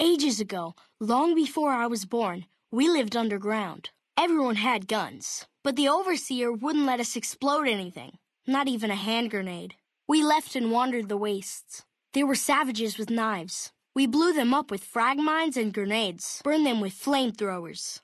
Ages 0.00 0.40
ago, 0.40 0.74
long 0.98 1.36
before 1.36 1.70
I 1.70 1.86
was 1.86 2.04
born, 2.04 2.46
we 2.72 2.88
lived 2.88 3.14
underground. 3.14 3.90
Everyone 4.18 4.56
had 4.56 4.88
guns, 4.88 5.46
but 5.62 5.76
the 5.76 5.88
overseer 5.88 6.52
wouldn't 6.52 6.84
let 6.84 6.98
us 6.98 7.14
explode 7.14 7.68
anything, 7.68 8.18
not 8.44 8.66
even 8.66 8.90
a 8.90 8.96
hand 8.96 9.30
grenade. 9.30 9.76
We 10.08 10.24
left 10.24 10.56
and 10.56 10.72
wandered 10.72 11.08
the 11.08 11.16
wastes. 11.16 11.84
There 12.12 12.26
were 12.26 12.34
savages 12.34 12.98
with 12.98 13.08
knives. 13.08 13.70
We 13.94 14.08
blew 14.08 14.32
them 14.32 14.52
up 14.52 14.68
with 14.68 14.82
frag 14.82 15.18
mines 15.18 15.56
and 15.56 15.72
grenades, 15.72 16.40
burned 16.42 16.66
them 16.66 16.80
with 16.80 16.92
flamethrowers. 16.92 18.00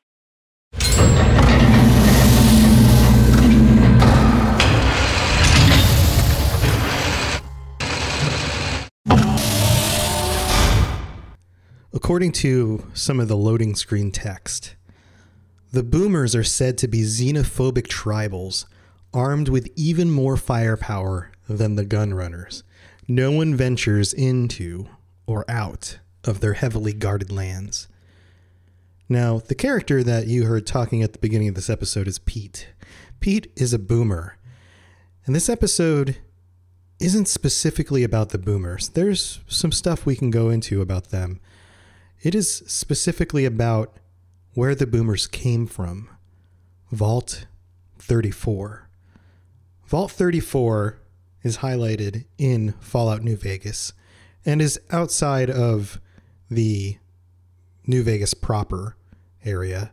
According 11.92 12.32
to 12.32 12.86
some 12.94 13.18
of 13.18 13.26
the 13.26 13.36
loading 13.36 13.74
screen 13.74 14.12
text, 14.12 14.76
the 15.72 15.82
boomers 15.82 16.36
are 16.36 16.44
said 16.44 16.78
to 16.78 16.88
be 16.88 17.02
xenophobic 17.02 17.88
tribals 17.88 18.64
armed 19.12 19.48
with 19.48 19.68
even 19.74 20.08
more 20.10 20.36
firepower 20.36 21.32
than 21.48 21.74
the 21.74 21.84
gunrunners. 21.84 22.62
No 23.08 23.32
one 23.32 23.56
ventures 23.56 24.12
into 24.12 24.88
or 25.26 25.44
out 25.48 25.98
of 26.22 26.38
their 26.38 26.52
heavily 26.52 26.92
guarded 26.92 27.32
lands. 27.32 27.88
Now, 29.08 29.38
the 29.38 29.56
character 29.56 30.04
that 30.04 30.28
you 30.28 30.44
heard 30.44 30.68
talking 30.68 31.02
at 31.02 31.12
the 31.12 31.18
beginning 31.18 31.48
of 31.48 31.56
this 31.56 31.70
episode 31.70 32.06
is 32.06 32.20
Pete. 32.20 32.68
Pete 33.18 33.50
is 33.56 33.72
a 33.72 33.80
boomer. 33.80 34.36
And 35.26 35.34
this 35.34 35.48
episode 35.48 36.18
isn't 37.00 37.26
specifically 37.26 38.04
about 38.04 38.28
the 38.28 38.38
boomers. 38.38 38.90
There's 38.90 39.40
some 39.48 39.72
stuff 39.72 40.06
we 40.06 40.14
can 40.14 40.30
go 40.30 40.50
into 40.50 40.80
about 40.80 41.10
them. 41.10 41.40
It 42.22 42.34
is 42.34 42.62
specifically 42.66 43.44
about 43.44 43.96
where 44.54 44.74
the 44.74 44.86
boomers 44.86 45.26
came 45.26 45.66
from. 45.66 46.10
Vault 46.92 47.46
34. 47.98 48.88
Vault 49.86 50.10
34 50.10 51.00
is 51.42 51.58
highlighted 51.58 52.26
in 52.36 52.72
Fallout 52.80 53.22
New 53.22 53.36
Vegas 53.36 53.92
and 54.44 54.60
is 54.60 54.78
outside 54.90 55.48
of 55.48 56.00
the 56.50 56.98
New 57.86 58.02
Vegas 58.02 58.34
proper 58.34 58.96
area. 59.44 59.92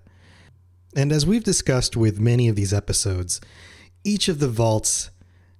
And 0.95 1.11
as 1.11 1.25
we've 1.25 1.43
discussed 1.43 1.95
with 1.95 2.19
many 2.19 2.49
of 2.49 2.55
these 2.55 2.73
episodes, 2.73 3.39
each 4.03 4.27
of 4.27 4.39
the 4.39 4.47
vaults 4.47 5.11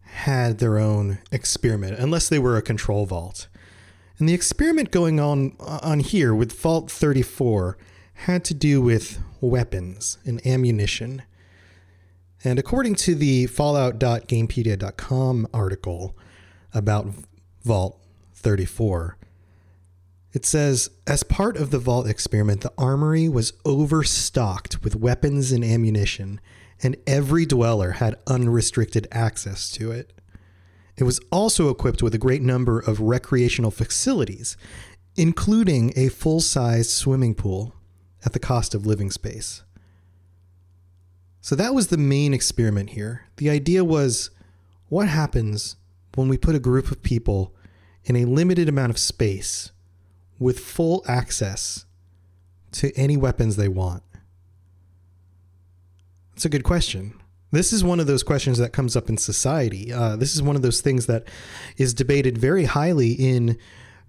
had 0.02 0.58
their 0.58 0.78
own 0.78 1.20
experiment, 1.32 2.00
unless 2.00 2.28
they 2.28 2.40
were 2.40 2.58
a 2.58 2.62
control 2.62 3.06
vault. 3.06 3.48
And 4.20 4.28
the 4.28 4.34
experiment 4.34 4.92
going 4.92 5.20
on 5.20 5.56
uh, 5.60 5.80
on 5.84 6.00
here 6.00 6.34
with 6.34 6.54
Vault 6.54 6.90
34 6.90 7.78
had 8.14 8.44
to 8.46 8.54
do 8.54 8.82
with 8.82 9.20
weapons 9.42 10.18
and 10.26 10.46
ammunition. 10.46 11.24
And 12.44 12.58
according 12.58 12.96
to 12.96 13.16
the 13.16 13.48
fallout.gamepedia.com 13.48 15.48
article 15.54 16.18
about 16.74 17.08
Vault 17.64 18.00
34, 18.34 19.18
it 20.34 20.46
says 20.46 20.90
as 21.06 21.24
part 21.24 21.58
of 21.58 21.72
the 21.72 21.80
Vault 21.80 22.08
experiment, 22.08 22.62
the 22.62 22.74
armory 22.78 23.30
was 23.30 23.54
overstocked 23.66 24.84
with 24.84 24.96
weapons 24.96 25.52
and 25.52 25.64
ammunition, 25.64 26.40
and 26.82 26.96
every 27.06 27.46
dweller 27.46 27.92
had 27.92 28.16
unrestricted 28.28 29.08
access 29.12 29.70
to 29.72 29.92
it. 29.92 30.14
It 30.98 31.04
was 31.04 31.20
also 31.32 31.70
equipped 31.70 32.02
with 32.02 32.16
a 32.16 32.20
great 32.20 32.42
number 32.42 32.80
of 32.80 33.00
recreational 33.00 33.72
facilities, 33.72 34.58
including 35.16 35.94
a 35.96 36.10
full 36.10 36.40
sized 36.40 36.90
swimming 36.90 37.36
pool 37.36 37.76
at 38.26 38.34
the 38.34 38.40
cost 38.40 38.74
of 38.74 38.86
living 38.86 39.12
space. 39.12 39.64
So 41.40 41.56
that 41.56 41.74
was 41.74 41.88
the 41.88 41.98
main 41.98 42.34
experiment 42.34 42.92
here. 42.92 43.26
The 43.38 43.50
idea 43.50 43.86
was 43.86 44.32
what 44.90 45.08
happens 45.08 45.76
when 46.16 46.28
we 46.28 46.38
put 46.38 46.56
a 46.56 46.60
group 46.60 46.92
of 46.92 47.04
people 47.04 47.54
in 48.04 48.16
a 48.16 48.26
limited 48.26 48.68
amount 48.68 48.90
of 48.90 48.98
space 48.98 49.72
with 50.40 50.60
full 50.60 51.04
access 51.08 51.86
to 52.72 52.92
any 52.96 53.18
weapons 53.18 53.56
they 53.56 53.68
want? 53.68 54.04
That's 56.34 56.46
a 56.46 56.50
good 56.50 56.64
question. 56.64 57.17
This 57.52 57.72
is 57.72 57.84
one 57.84 58.00
of 58.00 58.08
those 58.08 58.24
questions 58.24 58.58
that 58.58 58.74
comes 58.74 58.96
up 58.96 59.10
in 59.10 59.18
society. 59.18 59.94
Uh, 59.94 60.16
this 60.16 60.36
is 60.36 60.42
one 60.42 60.56
of 60.56 60.62
those 60.62 60.82
things 60.82 61.06
that 61.06 61.28
is 61.78 61.94
debated 61.94 62.38
very 62.38 62.66
highly 62.66 63.14
in 63.14 63.58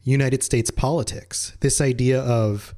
United 0.03 0.43
States 0.43 0.71
politics. 0.71 1.57
This 1.61 1.81
idea 1.81 2.21
of 2.21 2.75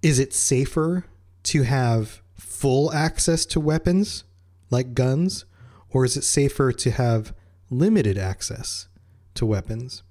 is 0.00 0.18
it 0.18 0.32
safer 0.32 1.04
to 1.44 1.62
have 1.62 2.22
full 2.34 2.92
access 2.92 3.44
to 3.46 3.60
weapons 3.60 4.24
like 4.70 4.94
guns, 4.94 5.44
or 5.90 6.04
is 6.04 6.16
it 6.16 6.24
safer 6.24 6.72
to 6.72 6.90
have 6.90 7.34
limited 7.70 8.16
access 8.16 8.88
to 9.34 9.44
weapons? 9.44 10.02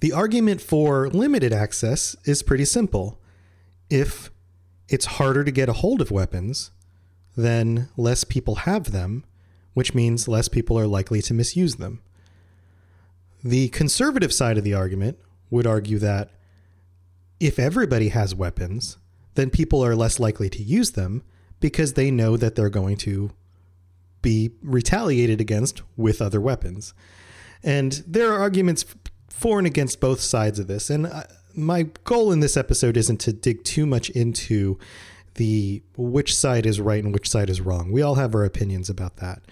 The 0.00 0.12
argument 0.12 0.60
for 0.60 1.08
limited 1.10 1.52
access 1.52 2.16
is 2.24 2.42
pretty 2.42 2.64
simple. 2.64 3.20
If 3.90 4.30
it's 4.88 5.04
harder 5.04 5.44
to 5.44 5.50
get 5.50 5.68
a 5.68 5.74
hold 5.74 6.00
of 6.00 6.10
weapons, 6.10 6.70
then 7.36 7.88
less 7.96 8.24
people 8.24 8.56
have 8.56 8.92
them, 8.92 9.24
which 9.74 9.94
means 9.94 10.28
less 10.28 10.48
people 10.48 10.78
are 10.78 10.86
likely 10.86 11.20
to 11.22 11.34
misuse 11.34 11.76
them. 11.76 12.00
The 13.42 13.68
conservative 13.68 14.32
side 14.32 14.56
of 14.56 14.64
the 14.64 14.74
argument 14.74 15.18
would 15.50 15.66
argue 15.66 15.98
that 15.98 16.30
if 17.40 17.58
everybody 17.58 18.08
has 18.08 18.34
weapons, 18.34 18.96
then 19.34 19.50
people 19.50 19.84
are 19.84 19.96
less 19.96 20.18
likely 20.18 20.48
to 20.48 20.62
use 20.62 20.92
them 20.92 21.22
because 21.60 21.94
they 21.94 22.10
know 22.10 22.36
that 22.36 22.54
they're 22.54 22.70
going 22.70 22.96
to 22.96 23.30
be 24.22 24.52
retaliated 24.62 25.40
against 25.40 25.82
with 25.96 26.22
other 26.22 26.40
weapons. 26.40 26.94
And 27.62 28.02
there 28.06 28.32
are 28.32 28.40
arguments 28.40 28.84
for 29.28 29.58
and 29.58 29.66
against 29.66 30.00
both 30.00 30.20
sides 30.20 30.58
of 30.58 30.66
this. 30.66 30.88
And 30.88 31.06
uh, 31.06 31.24
my 31.54 31.84
goal 32.04 32.32
in 32.32 32.40
this 32.40 32.56
episode 32.56 32.96
isn't 32.96 33.18
to 33.18 33.32
dig 33.32 33.64
too 33.64 33.86
much 33.86 34.10
into 34.10 34.78
the 35.34 35.82
which 35.96 36.34
side 36.34 36.66
is 36.66 36.80
right 36.80 37.02
and 37.02 37.12
which 37.12 37.28
side 37.28 37.50
is 37.50 37.60
wrong. 37.60 37.90
We 37.90 38.02
all 38.02 38.16
have 38.16 38.34
our 38.34 38.44
opinions 38.44 38.88
about 38.88 39.16
that. 39.16 39.42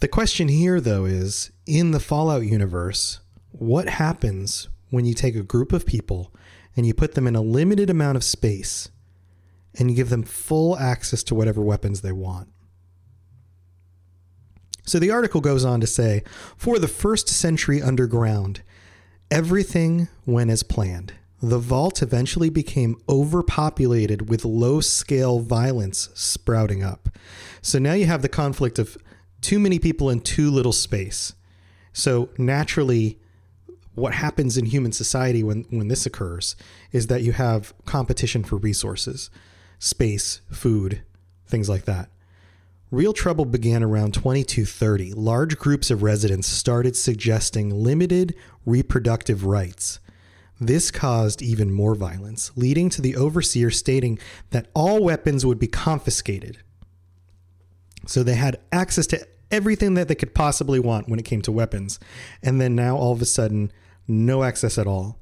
The 0.00 0.08
question 0.08 0.48
here, 0.48 0.80
though, 0.80 1.04
is 1.04 1.50
in 1.66 1.92
the 1.92 2.00
Fallout 2.00 2.42
universe, 2.42 3.20
what 3.52 3.88
happens 3.88 4.68
when 4.90 5.04
you 5.04 5.14
take 5.14 5.36
a 5.36 5.42
group 5.42 5.72
of 5.72 5.86
people 5.86 6.32
and 6.76 6.86
you 6.86 6.94
put 6.94 7.14
them 7.14 7.26
in 7.26 7.36
a 7.36 7.40
limited 7.40 7.88
amount 7.88 8.16
of 8.16 8.24
space 8.24 8.88
and 9.78 9.90
you 9.90 9.96
give 9.96 10.10
them 10.10 10.22
full 10.22 10.76
access 10.78 11.22
to 11.24 11.34
whatever 11.34 11.62
weapons 11.62 12.00
they 12.00 12.12
want? 12.12 12.48
So 14.84 14.98
the 14.98 15.10
article 15.10 15.40
goes 15.40 15.64
on 15.64 15.80
to 15.80 15.86
say 15.86 16.22
for 16.56 16.78
the 16.78 16.88
first 16.88 17.28
century 17.28 17.82
underground, 17.82 18.62
everything 19.30 20.08
went 20.24 20.50
as 20.50 20.62
planned 20.62 21.14
the 21.50 21.58
vault 21.58 22.02
eventually 22.02 22.50
became 22.50 23.00
overpopulated 23.08 24.28
with 24.28 24.44
low 24.44 24.80
scale 24.80 25.40
violence 25.40 26.08
sprouting 26.14 26.82
up. 26.82 27.08
So 27.62 27.78
now 27.78 27.92
you 27.92 28.06
have 28.06 28.22
the 28.22 28.28
conflict 28.28 28.78
of 28.78 28.96
too 29.40 29.58
many 29.58 29.78
people 29.78 30.10
in 30.10 30.20
too 30.20 30.50
little 30.50 30.72
space. 30.72 31.34
So 31.92 32.30
naturally, 32.38 33.18
what 33.94 34.14
happens 34.14 34.56
in 34.56 34.66
human 34.66 34.92
society 34.92 35.42
when, 35.42 35.64
when 35.70 35.88
this 35.88 36.06
occurs 36.06 36.54
is 36.92 37.06
that 37.06 37.22
you 37.22 37.32
have 37.32 37.74
competition 37.86 38.44
for 38.44 38.56
resources, 38.56 39.30
space, 39.78 40.40
food, 40.50 41.02
things 41.46 41.68
like 41.68 41.84
that. 41.86 42.10
Real 42.90 43.12
trouble 43.12 43.44
began 43.44 43.82
around 43.82 44.14
2230. 44.14 45.12
Large 45.14 45.58
groups 45.58 45.90
of 45.90 46.02
residents 46.02 46.46
started 46.46 46.96
suggesting 46.96 47.70
limited 47.70 48.34
reproductive 48.64 49.44
rights 49.44 49.98
this 50.60 50.90
caused 50.90 51.42
even 51.42 51.72
more 51.72 51.94
violence, 51.94 52.50
leading 52.56 52.88
to 52.90 53.02
the 53.02 53.16
overseer 53.16 53.70
stating 53.70 54.18
that 54.50 54.68
all 54.74 55.02
weapons 55.02 55.44
would 55.44 55.58
be 55.58 55.66
confiscated. 55.66 56.58
So 58.06 58.22
they 58.22 58.34
had 58.34 58.60
access 58.72 59.06
to 59.08 59.26
everything 59.50 59.94
that 59.94 60.08
they 60.08 60.14
could 60.14 60.34
possibly 60.34 60.80
want 60.80 61.08
when 61.08 61.18
it 61.18 61.24
came 61.24 61.42
to 61.42 61.52
weapons. 61.52 61.98
And 62.42 62.60
then 62.60 62.74
now 62.74 62.96
all 62.96 63.12
of 63.12 63.22
a 63.22 63.26
sudden, 63.26 63.72
no 64.08 64.42
access 64.42 64.78
at 64.78 64.86
all. 64.86 65.18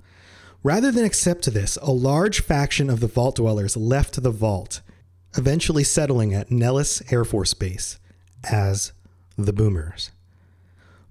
Rather 0.62 0.90
than 0.90 1.04
accept 1.04 1.52
this, 1.52 1.76
a 1.82 1.90
large 1.90 2.40
faction 2.40 2.88
of 2.88 3.00
the 3.00 3.06
vault 3.06 3.36
dwellers 3.36 3.76
left 3.76 4.22
the 4.22 4.31
vault, 4.31 4.81
eventually 5.36 5.84
settling 5.84 6.32
at 6.32 6.50
Nellis 6.50 7.02
Air 7.12 7.25
Force 7.25 7.54
Base 7.54 7.98
as 8.44 8.92
the 9.36 9.52
Boomers. 9.52 10.10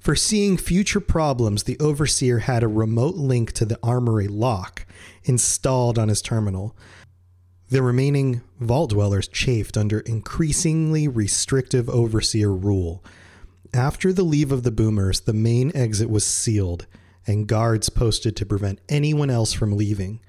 Foreseeing 0.03 0.57
future 0.57 1.00
problems, 1.00 1.63
the 1.63 1.79
Overseer 1.79 2.39
had 2.39 2.61
a 2.61 2.67
remote 2.67 3.15
link 3.15 3.53
to 3.53 3.63
the 3.63 3.79
armory 3.81 4.27
lock 4.27 4.85
installed 5.23 5.97
on 5.97 6.09
his 6.09 6.21
terminal. 6.21 6.75
The 7.69 7.81
remaining 7.81 8.41
vault 8.59 8.89
dwellers 8.89 9.29
chafed 9.29 9.77
under 9.77 10.01
increasingly 10.01 11.07
restrictive 11.07 11.89
Overseer 11.89 12.51
rule. 12.51 13.01
After 13.73 14.11
the 14.11 14.23
leave 14.25 14.51
of 14.51 14.63
the 14.63 14.71
Boomers, 14.71 15.21
the 15.21 15.31
main 15.31 15.71
exit 15.73 16.09
was 16.09 16.25
sealed 16.25 16.85
and 17.25 17.47
guards 17.47 17.88
posted 17.88 18.35
to 18.35 18.45
prevent 18.45 18.81
anyone 18.89 19.29
else 19.29 19.53
from 19.53 19.77
leaving. 19.77 20.19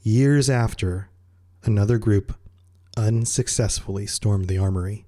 Years 0.00 0.48
after, 0.48 1.10
another 1.62 1.98
group 1.98 2.32
unsuccessfully 2.96 4.06
stormed 4.06 4.48
the 4.48 4.56
armory. 4.56 5.03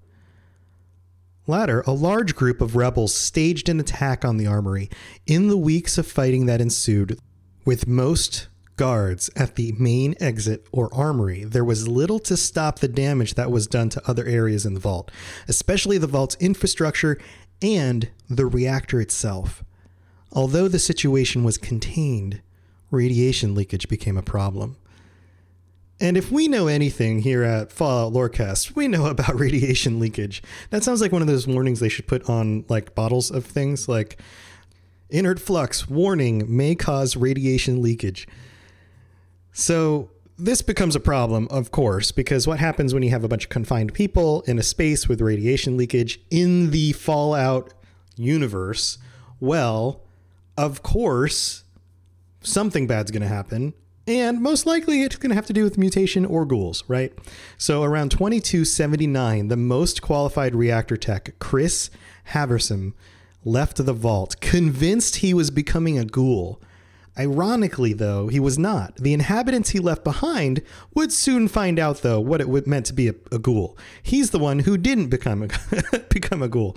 Latter, 1.48 1.82
a 1.86 1.92
large 1.92 2.34
group 2.34 2.60
of 2.60 2.74
rebels 2.74 3.14
staged 3.14 3.68
an 3.68 3.78
attack 3.78 4.24
on 4.24 4.36
the 4.36 4.48
armory. 4.48 4.90
In 5.26 5.46
the 5.46 5.56
weeks 5.56 5.96
of 5.96 6.06
fighting 6.06 6.46
that 6.46 6.60
ensued, 6.60 7.18
with 7.64 7.86
most 7.86 8.48
guards 8.76 9.30
at 9.36 9.54
the 9.54 9.72
main 9.78 10.16
exit 10.18 10.66
or 10.72 10.92
armory, 10.92 11.44
there 11.44 11.64
was 11.64 11.86
little 11.86 12.18
to 12.20 12.36
stop 12.36 12.80
the 12.80 12.88
damage 12.88 13.34
that 13.34 13.50
was 13.50 13.68
done 13.68 13.88
to 13.90 14.10
other 14.10 14.24
areas 14.24 14.66
in 14.66 14.74
the 14.74 14.80
vault, 14.80 15.10
especially 15.46 15.98
the 15.98 16.06
vault's 16.08 16.36
infrastructure 16.40 17.16
and 17.62 18.10
the 18.28 18.46
reactor 18.46 19.00
itself. 19.00 19.64
Although 20.32 20.68
the 20.68 20.80
situation 20.80 21.44
was 21.44 21.58
contained, 21.58 22.42
radiation 22.90 23.54
leakage 23.54 23.88
became 23.88 24.18
a 24.18 24.22
problem. 24.22 24.76
And 25.98 26.16
if 26.16 26.30
we 26.30 26.46
know 26.46 26.66
anything 26.66 27.20
here 27.20 27.42
at 27.42 27.72
Fallout 27.72 28.12
Lorecast, 28.12 28.76
we 28.76 28.88
know 28.88 29.06
about 29.10 29.38
radiation 29.38 29.98
leakage. 29.98 30.42
That 30.70 30.84
sounds 30.84 31.00
like 31.00 31.12
one 31.12 31.22
of 31.22 31.28
those 31.28 31.46
warnings 31.46 31.80
they 31.80 31.88
should 31.88 32.06
put 32.06 32.28
on 32.28 32.64
like 32.68 32.94
bottles 32.94 33.30
of 33.30 33.44
things 33.44 33.88
like 33.88 34.20
inert 35.08 35.40
flux 35.40 35.88
warning 35.88 36.44
may 36.48 36.74
cause 36.74 37.16
radiation 37.16 37.80
leakage. 37.80 38.26
So 39.52 40.10
this 40.38 40.60
becomes 40.60 40.94
a 40.94 41.00
problem, 41.00 41.48
of 41.50 41.70
course, 41.70 42.12
because 42.12 42.46
what 42.46 42.58
happens 42.58 42.92
when 42.92 43.02
you 43.02 43.10
have 43.10 43.24
a 43.24 43.28
bunch 43.28 43.44
of 43.44 43.50
confined 43.50 43.94
people 43.94 44.42
in 44.42 44.58
a 44.58 44.62
space 44.62 45.08
with 45.08 45.20
radiation 45.20 45.76
leakage 45.76 46.20
in 46.30 46.72
the 46.72 46.92
Fallout 46.92 47.72
universe? 48.16 48.98
Well, 49.40 50.02
of 50.58 50.82
course, 50.82 51.64
something 52.42 52.86
bad's 52.86 53.10
going 53.10 53.22
to 53.22 53.28
happen. 53.28 53.72
And 54.06 54.40
most 54.40 54.66
likely 54.66 55.02
it's 55.02 55.16
going 55.16 55.30
to 55.30 55.36
have 55.36 55.46
to 55.46 55.52
do 55.52 55.64
with 55.64 55.78
mutation 55.78 56.24
or 56.24 56.44
ghouls, 56.44 56.84
right? 56.86 57.12
So 57.58 57.82
around 57.82 58.10
2279, 58.12 59.48
the 59.48 59.56
most 59.56 60.00
qualified 60.00 60.54
reactor 60.54 60.96
tech, 60.96 61.34
Chris 61.40 61.90
Haversam, 62.30 62.92
left 63.44 63.84
the 63.84 63.92
vault, 63.92 64.40
convinced 64.40 65.16
he 65.16 65.34
was 65.34 65.50
becoming 65.50 65.98
a 65.98 66.04
ghoul. 66.04 66.60
Ironically, 67.18 67.94
though, 67.94 68.28
he 68.28 68.38
was 68.38 68.58
not. 68.58 68.96
The 68.96 69.14
inhabitants 69.14 69.70
he 69.70 69.80
left 69.80 70.04
behind 70.04 70.62
would 70.94 71.12
soon 71.12 71.48
find 71.48 71.78
out, 71.78 72.02
though, 72.02 72.20
what 72.20 72.42
it 72.42 72.66
meant 72.66 72.86
to 72.86 72.92
be 72.92 73.08
a, 73.08 73.14
a 73.32 73.38
ghoul. 73.38 73.76
He's 74.02 74.30
the 74.30 74.38
one 74.38 74.60
who 74.60 74.76
didn't 74.76 75.08
become 75.08 75.42
a, 75.42 75.98
become 76.10 76.42
a 76.42 76.48
ghoul. 76.48 76.76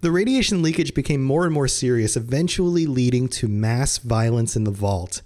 The 0.00 0.10
radiation 0.10 0.60
leakage 0.60 0.92
became 0.92 1.22
more 1.22 1.44
and 1.44 1.54
more 1.54 1.68
serious, 1.68 2.16
eventually 2.16 2.86
leading 2.86 3.28
to 3.28 3.48
mass 3.48 3.98
violence 3.98 4.56
in 4.56 4.64
the 4.64 4.72
vault. 4.72 5.22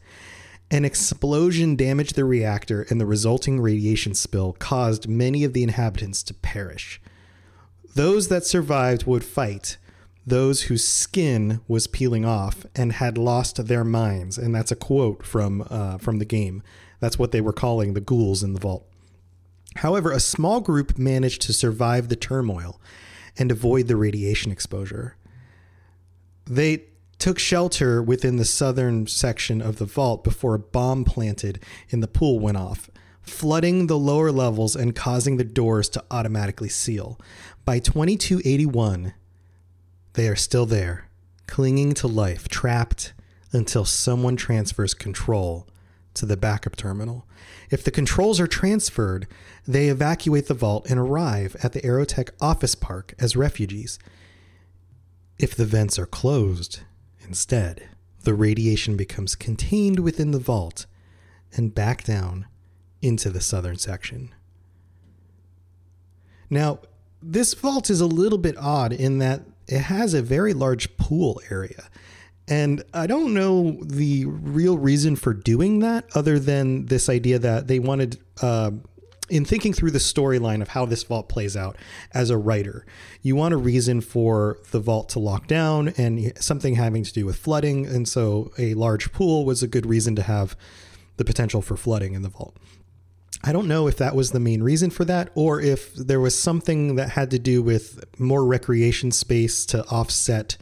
An 0.70 0.84
explosion 0.84 1.74
damaged 1.74 2.14
the 2.14 2.24
reactor, 2.24 2.86
and 2.88 3.00
the 3.00 3.06
resulting 3.06 3.60
radiation 3.60 4.14
spill 4.14 4.52
caused 4.58 5.08
many 5.08 5.42
of 5.42 5.52
the 5.52 5.64
inhabitants 5.64 6.22
to 6.24 6.34
perish. 6.34 7.00
Those 7.94 8.28
that 8.28 8.46
survived 8.46 9.04
would 9.04 9.24
fight 9.24 9.78
those 10.26 10.62
whose 10.62 10.86
skin 10.86 11.60
was 11.66 11.86
peeling 11.86 12.24
off 12.24 12.64
and 12.76 12.92
had 12.92 13.18
lost 13.18 13.66
their 13.66 13.84
minds. 13.84 14.38
And 14.38 14.54
that's 14.54 14.70
a 14.70 14.76
quote 14.76 15.24
from 15.24 15.66
uh, 15.68 15.98
from 15.98 16.18
the 16.18 16.24
game. 16.24 16.62
That's 17.00 17.18
what 17.18 17.32
they 17.32 17.40
were 17.40 17.52
calling 17.52 17.94
the 17.94 18.00
ghouls 18.00 18.42
in 18.42 18.52
the 18.52 18.60
vault. 18.60 18.86
However, 19.76 20.12
a 20.12 20.20
small 20.20 20.60
group 20.60 20.98
managed 20.98 21.42
to 21.42 21.52
survive 21.52 22.08
the 22.08 22.16
turmoil 22.16 22.80
and 23.38 23.50
avoid 23.50 23.86
the 23.86 23.96
radiation 23.96 24.52
exposure. 24.52 25.16
They 26.44 26.84
took 27.20 27.38
shelter 27.38 28.02
within 28.02 28.36
the 28.36 28.44
southern 28.44 29.06
section 29.06 29.60
of 29.60 29.76
the 29.76 29.84
vault 29.84 30.24
before 30.24 30.54
a 30.54 30.58
bomb 30.58 31.04
planted 31.04 31.62
in 31.90 32.00
the 32.00 32.08
pool 32.08 32.40
went 32.40 32.56
off, 32.56 32.90
flooding 33.22 33.86
the 33.86 33.98
lower 33.98 34.32
levels 34.32 34.74
and 34.74 34.96
causing 34.96 35.36
the 35.36 35.44
doors 35.44 35.88
to 35.90 36.02
automatically 36.10 36.68
seal. 36.68 37.20
By 37.64 37.78
2281, 37.78 39.12
they 40.14 40.28
are 40.28 40.36
still 40.36 40.66
there, 40.66 41.08
clinging 41.46 41.92
to 41.94 42.06
life, 42.06 42.48
trapped 42.48 43.12
until 43.52 43.84
someone 43.84 44.36
transfers 44.36 44.94
control 44.94 45.68
to 46.14 46.24
the 46.24 46.36
backup 46.36 46.74
terminal. 46.74 47.28
If 47.70 47.84
the 47.84 47.90
controls 47.90 48.40
are 48.40 48.46
transferred, 48.46 49.28
they 49.68 49.88
evacuate 49.88 50.46
the 50.46 50.54
vault 50.54 50.88
and 50.88 50.98
arrive 50.98 51.54
at 51.62 51.72
the 51.72 51.80
Aerotech 51.82 52.30
office 52.40 52.74
park 52.74 53.14
as 53.18 53.36
refugees. 53.36 53.98
If 55.38 55.54
the 55.54 55.66
vents 55.66 55.98
are 55.98 56.06
closed, 56.06 56.80
instead, 57.30 57.88
the 58.24 58.34
radiation 58.34 58.96
becomes 58.96 59.36
contained 59.36 60.00
within 60.00 60.32
the 60.32 60.38
vault 60.40 60.86
and 61.52 61.72
back 61.72 62.02
down 62.02 62.44
into 63.00 63.30
the 63.30 63.40
southern 63.40 63.76
section. 63.76 64.34
Now, 66.50 66.80
this 67.22 67.54
vault 67.54 67.88
is 67.88 68.00
a 68.00 68.06
little 68.06 68.36
bit 68.36 68.56
odd 68.58 68.92
in 68.92 69.18
that 69.18 69.42
it 69.68 69.82
has 69.82 70.12
a 70.12 70.22
very 70.22 70.52
large 70.52 70.96
pool 70.96 71.40
area. 71.50 71.88
And 72.48 72.82
I 72.92 73.06
don't 73.06 73.32
know 73.32 73.78
the 73.80 74.24
real 74.24 74.76
reason 74.76 75.14
for 75.14 75.32
doing 75.32 75.78
that 75.78 76.06
other 76.16 76.40
than 76.40 76.86
this 76.86 77.08
idea 77.08 77.38
that 77.38 77.68
they 77.68 77.78
wanted, 77.78 78.18
uh, 78.42 78.72
in 79.30 79.44
thinking 79.44 79.72
through 79.72 79.92
the 79.92 79.98
storyline 79.98 80.60
of 80.60 80.68
how 80.68 80.84
this 80.84 81.02
vault 81.02 81.28
plays 81.28 81.56
out 81.56 81.76
as 82.12 82.30
a 82.30 82.36
writer, 82.36 82.84
you 83.22 83.36
want 83.36 83.54
a 83.54 83.56
reason 83.56 84.00
for 84.00 84.58
the 84.70 84.80
vault 84.80 85.08
to 85.10 85.18
lock 85.18 85.46
down 85.46 85.88
and 85.96 86.32
something 86.42 86.74
having 86.74 87.04
to 87.04 87.12
do 87.12 87.24
with 87.24 87.36
flooding. 87.36 87.86
And 87.86 88.06
so 88.08 88.52
a 88.58 88.74
large 88.74 89.12
pool 89.12 89.44
was 89.44 89.62
a 89.62 89.68
good 89.68 89.86
reason 89.86 90.16
to 90.16 90.22
have 90.22 90.56
the 91.16 91.24
potential 91.24 91.62
for 91.62 91.76
flooding 91.76 92.14
in 92.14 92.22
the 92.22 92.28
vault. 92.28 92.56
I 93.42 93.52
don't 93.52 93.68
know 93.68 93.86
if 93.86 93.96
that 93.96 94.14
was 94.14 94.32
the 94.32 94.40
main 94.40 94.62
reason 94.62 94.90
for 94.90 95.04
that 95.06 95.30
or 95.34 95.60
if 95.60 95.94
there 95.94 96.20
was 96.20 96.38
something 96.38 96.96
that 96.96 97.10
had 97.10 97.30
to 97.30 97.38
do 97.38 97.62
with 97.62 98.04
more 98.18 98.44
recreation 98.44 99.10
space 99.12 99.64
to 99.66 99.84
offset 99.86 100.58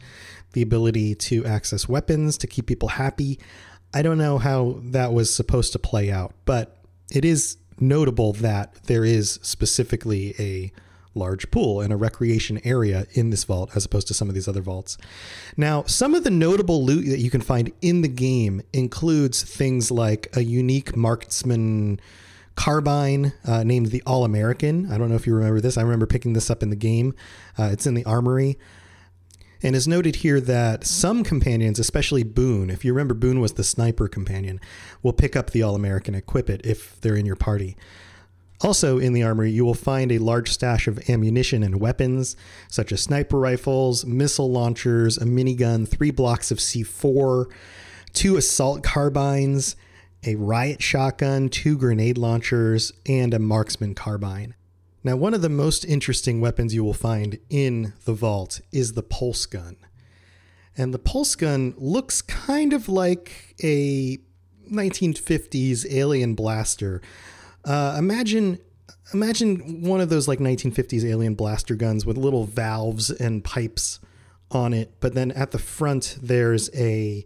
the 0.53 0.61
ability 0.61 1.15
to 1.15 1.45
access 1.45 1.89
weapons 1.89 2.37
to 2.37 2.47
keep 2.47 2.67
people 2.67 2.89
happy. 2.89 3.39
I 3.93 4.01
don't 4.01 4.17
know 4.17 4.37
how 4.37 4.79
that 4.83 5.13
was 5.13 5.33
supposed 5.33 5.73
to 5.73 5.79
play 5.79 6.11
out, 6.11 6.33
but 6.45 6.77
it 7.11 7.25
is 7.25 7.57
notable 7.81 8.33
that 8.33 8.75
there 8.85 9.05
is 9.05 9.39
specifically 9.41 10.35
a 10.39 10.71
large 11.15 11.49
pool 11.51 11.81
and 11.81 11.91
a 11.91 11.95
recreation 11.95 12.59
area 12.63 13.05
in 13.13 13.29
this 13.29 13.43
vault 13.43 13.71
as 13.75 13.85
opposed 13.85 14.07
to 14.07 14.13
some 14.13 14.29
of 14.29 14.35
these 14.35 14.47
other 14.47 14.61
vaults. 14.61 14.97
Now, 15.57 15.83
some 15.83 16.13
of 16.13 16.23
the 16.23 16.29
notable 16.29 16.83
loot 16.83 17.07
that 17.09 17.19
you 17.19 17.29
can 17.29 17.41
find 17.41 17.71
in 17.81 18.01
the 18.01 18.07
game 18.07 18.61
includes 18.73 19.43
things 19.43 19.91
like 19.91 20.29
a 20.35 20.43
unique 20.43 20.95
marksman 20.95 21.99
carbine 22.55 23.33
uh, 23.45 23.63
named 23.63 23.87
the 23.87 24.03
All 24.05 24.25
American. 24.25 24.91
I 24.91 24.97
don't 24.97 25.09
know 25.09 25.15
if 25.15 25.25
you 25.25 25.33
remember 25.33 25.61
this. 25.61 25.77
I 25.77 25.81
remember 25.81 26.05
picking 26.05 26.33
this 26.33 26.49
up 26.49 26.61
in 26.61 26.69
the 26.69 26.75
game. 26.75 27.15
Uh, 27.57 27.69
it's 27.71 27.87
in 27.87 27.93
the 27.93 28.05
armory. 28.05 28.57
And 29.61 29.75
it's 29.75 29.87
noted 29.87 30.17
here 30.17 30.39
that 30.41 30.85
some 30.85 31.23
companions, 31.23 31.79
especially 31.79 32.23
Boone, 32.23 32.69
if 32.69 32.85
you 32.85 32.93
remember, 32.93 33.13
Boone 33.13 33.41
was 33.41 33.53
the 33.53 33.63
sniper 33.63 34.07
companion, 34.07 34.59
will 35.03 35.13
pick 35.13 35.35
up 35.35 35.49
the 35.49 35.63
All 35.63 35.75
American, 35.75 36.15
equip 36.15 36.49
it 36.49 36.61
if 36.63 36.99
they're 37.01 37.15
in 37.15 37.25
your 37.25 37.35
party. 37.35 37.75
Also, 38.61 38.97
in 38.97 39.13
the 39.13 39.23
armory, 39.23 39.51
you 39.51 39.63
will 39.63 39.73
find 39.73 40.11
a 40.11 40.17
large 40.17 40.51
stash 40.51 40.87
of 40.87 41.09
ammunition 41.09 41.63
and 41.63 41.79
weapons, 41.79 42.35
such 42.67 42.91
as 42.91 43.01
sniper 43.01 43.39
rifles, 43.39 44.05
missile 44.05 44.51
launchers, 44.51 45.17
a 45.17 45.25
minigun, 45.25 45.87
three 45.87 46.11
blocks 46.11 46.51
of 46.51 46.57
C4, 46.57 47.45
two 48.11 48.35
assault 48.35 48.83
carbines, 48.83 49.77
a 50.25 50.35
riot 50.35 50.81
shotgun, 50.81 51.47
two 51.47 51.77
grenade 51.77 52.17
launchers, 52.17 52.91
and 53.07 53.33
a 53.33 53.39
marksman 53.39 53.95
carbine. 53.95 54.55
Now, 55.03 55.15
one 55.15 55.33
of 55.33 55.41
the 55.41 55.49
most 55.49 55.85
interesting 55.85 56.41
weapons 56.41 56.73
you 56.73 56.83
will 56.83 56.93
find 56.93 57.39
in 57.49 57.93
the 58.05 58.13
vault 58.13 58.59
is 58.71 58.93
the 58.93 59.03
pulse 59.03 59.45
gun. 59.45 59.77
And 60.77 60.93
the 60.93 60.99
pulse 60.99 61.35
gun 61.35 61.73
looks 61.77 62.21
kind 62.21 62.73
of 62.73 62.89
like 62.89 63.55
a 63.63 64.17
1950s 64.71 65.85
alien 65.91 66.35
blaster. 66.35 67.01
Uh, 67.65 67.95
imagine 67.97 68.59
imagine 69.13 69.81
one 69.81 70.01
of 70.01 70.09
those 70.09 70.27
like 70.27 70.39
1950s 70.39 71.03
alien 71.03 71.33
blaster 71.33 71.75
guns 71.75 72.05
with 72.05 72.17
little 72.17 72.45
valves 72.45 73.09
and 73.09 73.43
pipes 73.43 73.99
on 74.51 74.73
it, 74.73 74.93
but 74.99 75.13
then 75.13 75.31
at 75.31 75.51
the 75.51 75.59
front 75.59 76.17
there's 76.21 76.69
a 76.75 77.25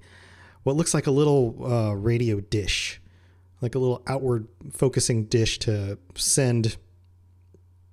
what 0.64 0.76
looks 0.76 0.94
like 0.94 1.08
a 1.08 1.12
little 1.12 1.56
uh, 1.66 1.94
radio 1.94 2.40
dish, 2.40 3.02
like 3.62 3.76
a 3.76 3.80
little 3.80 4.02
outward 4.08 4.48
focusing 4.72 5.26
dish 5.26 5.60
to 5.60 5.98
send, 6.16 6.78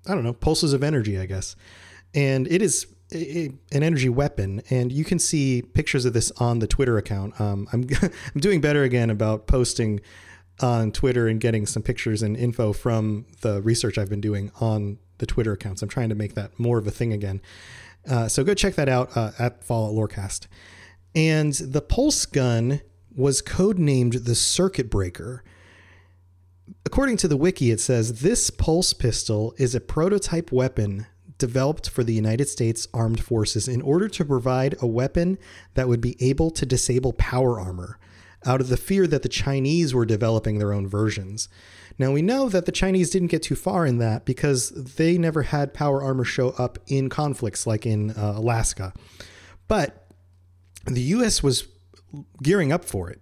I 0.07 0.15
don't 0.15 0.25
know, 0.25 0.33
pulses 0.33 0.73
of 0.73 0.83
energy, 0.83 1.19
I 1.19 1.27
guess. 1.27 1.57
And 2.15 2.47
it 2.49 2.63
is 2.63 2.87
a, 3.13 3.53
an 3.73 3.83
energy 3.83 4.09
weapon, 4.09 4.63
and 4.71 4.93
you 4.93 5.05
can 5.05 5.19
see 5.19 5.63
pictures 5.63 6.05
of 6.05 6.13
this 6.13 6.31
on 6.39 6.59
the 6.59 6.67
Twitter 6.67 6.99
account. 6.99 7.41
Um, 7.41 7.69
I'm 7.73 7.87
I'm 8.03 8.41
doing 8.41 8.61
better 8.61 8.83
again 8.83 9.11
about 9.11 9.47
posting 9.47 10.01
on 10.61 10.93
Twitter 10.93 11.27
and 11.27 11.41
getting 11.41 11.67
some 11.67 11.83
pictures 11.83 12.23
and 12.23 12.37
info 12.37 12.73
from 12.73 13.27
the 13.41 13.63
research 13.63 13.99
I've 13.99 14.11
been 14.11 14.21
doing 14.21 14.51
on 14.61 14.99
the 15.19 15.27
Twitter 15.27 15.53
accounts. 15.53 15.83
I'm 15.83 15.89
trying 15.89 16.11
to 16.11 16.15
make 16.15 16.35
that 16.35 16.59
more 16.59 16.79
of 16.79 16.87
a 16.87 16.91
thing 16.91 17.13
again. 17.13 17.41
Uh, 18.09 18.29
so 18.29 18.45
go 18.45 18.55
check 18.55 18.75
that 18.75 18.89
out 18.89 19.17
uh, 19.17 19.33
at 19.39 19.65
Fallout 19.65 19.95
Lorecast. 19.95 20.47
And 21.15 21.53
the 21.55 21.81
pulse 21.81 22.27
gun 22.27 22.81
was 23.15 23.43
codenamed 23.43 24.25
the 24.25 24.35
Circuit 24.35 24.91
Breaker. 24.91 25.43
According 26.85 27.17
to 27.19 27.29
the 27.29 27.37
wiki, 27.37 27.71
it 27.71 27.81
says 27.81 28.21
this 28.21 28.51
pulse 28.51 28.93
pistol 28.93 29.55
is 29.59 29.75
a 29.75 29.81
prototype 29.81 30.53
weapon 30.53 31.07
developed 31.39 31.89
for 31.89 32.05
the 32.05 32.15
United 32.15 32.49
States 32.49 32.87
Armed 32.93 33.23
Forces 33.23 33.67
in 33.67 33.83
order 33.83 34.09
to 34.09 34.25
provide 34.25 34.77
a 34.81 34.87
weapon 34.87 35.39
that 35.75 35.89
would 35.89 36.01
be 36.01 36.17
able 36.21 36.51
to 36.53 36.67
disable 36.67 37.13
power 37.15 37.59
armor 37.59 37.99
out 38.47 38.61
of 38.61 38.69
the 38.69 38.77
fear 38.77 39.07
that 39.07 39.23
the 39.23 39.29
Chinese 39.29 39.95
were 39.95 40.07
developing 40.07 40.59
their 40.59 40.73
own 40.73 40.87
versions. 40.87 41.49
Now, 41.99 42.13
we 42.13 42.23
know 42.23 42.49
that 42.49 42.67
the 42.67 42.73
Chinese 42.73 43.11
didn't 43.11 43.29
get 43.29 43.43
too 43.43 43.55
far 43.55 43.85
in 43.85 43.99
that 43.99 44.25
because 44.25 44.71
they 44.71 45.19
never 45.19 45.43
had 45.43 45.75
power 45.75 46.03
armor 46.03 46.25
show 46.25 46.51
up 46.51 46.79
in 46.87 47.09
conflicts 47.09 47.67
like 47.67 47.85
in 47.85 48.13
uh, 48.13 48.35
Alaska. 48.37 48.93
But 49.69 50.07
the 50.87 51.03
US 51.03 51.43
was 51.43 51.69
gearing 52.43 52.73
up 52.73 52.85
for 52.85 53.11
it. 53.11 53.21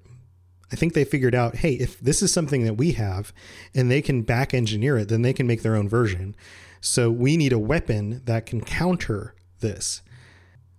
I 0.70 0.76
think 0.76 0.92
they 0.92 1.04
figured 1.04 1.34
out 1.34 1.56
hey, 1.56 1.74
if 1.74 1.98
this 2.00 2.22
is 2.22 2.32
something 2.32 2.64
that 2.64 2.74
we 2.74 2.92
have 2.92 3.32
and 3.74 3.90
they 3.90 4.02
can 4.02 4.22
back 4.22 4.52
engineer 4.54 4.98
it, 4.98 5.08
then 5.08 5.22
they 5.22 5.32
can 5.32 5.46
make 5.46 5.62
their 5.62 5.76
own 5.76 5.88
version. 5.88 6.36
So 6.80 7.10
we 7.10 7.36
need 7.36 7.52
a 7.52 7.58
weapon 7.58 8.22
that 8.24 8.46
can 8.46 8.60
counter 8.60 9.34
this. 9.60 10.02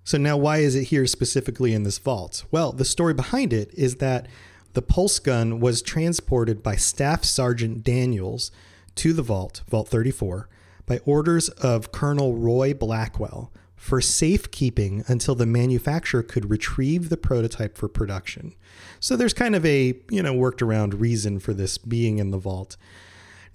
So 0.03 0.17
now, 0.17 0.37
why 0.37 0.57
is 0.57 0.75
it 0.75 0.85
here 0.85 1.05
specifically 1.05 1.73
in 1.73 1.83
this 1.83 1.99
vault? 1.99 2.45
Well, 2.49 2.71
the 2.71 2.85
story 2.85 3.13
behind 3.13 3.53
it 3.53 3.71
is 3.75 3.97
that 3.97 4.27
the 4.73 4.81
pulse 4.81 5.19
gun 5.19 5.59
was 5.59 5.81
transported 5.81 6.63
by 6.63 6.77
Staff 6.77 7.23
Sergeant 7.23 7.83
Daniels 7.83 8.51
to 8.95 9.13
the 9.13 9.21
vault, 9.21 9.61
Vault 9.69 9.87
34, 9.87 10.49
by 10.85 10.99
orders 11.05 11.49
of 11.49 11.91
Colonel 11.91 12.35
Roy 12.35 12.73
Blackwell 12.73 13.51
for 13.79 14.01
safekeeping 14.01 15.05
until 15.07 15.35
the 15.35 15.45
manufacturer 15.45 16.21
could 16.21 16.49
retrieve 16.49 17.07
the 17.07 17.15
prototype 17.15 17.77
for 17.77 17.87
production. 17.87 18.53
So 18.99 19.15
there's 19.15 19.33
kind 19.33 19.55
of 19.55 19.65
a, 19.65 19.95
you 20.11 20.21
know, 20.21 20.33
worked 20.33 20.61
around 20.61 20.95
reason 20.95 21.39
for 21.39 21.53
this 21.53 21.77
being 21.77 22.19
in 22.19 22.29
the 22.29 22.37
vault. 22.37 22.75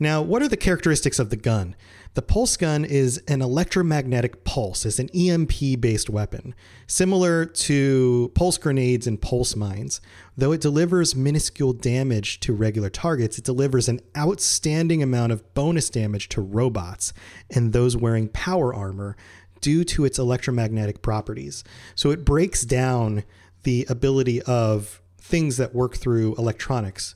Now, 0.01 0.23
what 0.23 0.43
are 0.43 0.49
the 0.49 0.57
characteristics 0.57 1.19
of 1.19 1.29
the 1.29 1.37
gun? 1.37 1.77
The 2.15 2.23
pulse 2.23 2.57
gun 2.57 2.85
is 2.85 3.19
an 3.29 3.43
electromagnetic 3.43 4.45
pulse, 4.45 4.87
it's 4.87 4.99
an 4.99 5.11
EMP 5.11 5.81
based 5.81 6.09
weapon, 6.09 6.55
similar 6.87 7.45
to 7.45 8.31
pulse 8.35 8.57
grenades 8.57 9.07
and 9.07 9.21
pulse 9.21 9.55
mines. 9.57 10.01
Though 10.37 10.53
it 10.53 10.61
delivers 10.61 11.17
minuscule 11.17 11.73
damage 11.73 12.41
to 12.41 12.53
regular 12.53 12.89
targets, 12.89 13.37
it 13.37 13.45
delivers 13.45 13.89
an 13.89 14.01
outstanding 14.17 15.03
amount 15.03 15.33
of 15.33 15.55
bonus 15.55 15.91
damage 15.91 16.29
to 16.31 16.41
robots 16.41 17.13
and 17.51 17.73
those 17.73 17.97
wearing 17.97 18.29
power 18.29 18.73
armor 18.73 19.17
due 19.65 19.83
to 19.83 20.05
its 20.05 20.19
electromagnetic 20.19 21.01
properties. 21.01 21.65
So 21.95 22.11
it 22.11 22.23
breaks 22.23 22.67
down 22.67 23.25
the 23.63 23.87
ability 23.89 24.43
of 24.43 25.01
things 25.17 25.57
that 25.57 25.75
work 25.75 25.97
through 25.97 26.35
electronics 26.35 27.15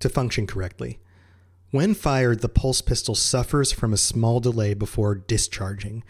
to 0.00 0.08
function 0.08 0.44
correctly. 0.44 0.98
When 1.70 1.94
fired, 1.94 2.40
the 2.40 2.48
pulse 2.48 2.80
pistol 2.80 3.14
suffers 3.14 3.70
from 3.70 3.92
a 3.92 3.96
small 3.96 4.40
delay 4.40 4.74
before 4.74 5.14
discharging, 5.14 6.02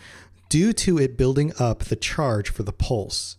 due 0.48 0.72
to 0.72 0.96
it 0.96 1.18
building 1.18 1.52
up 1.58 1.80
the 1.80 1.96
charge 1.96 2.48
for 2.48 2.62
the 2.62 2.72
pulse. 2.72 3.36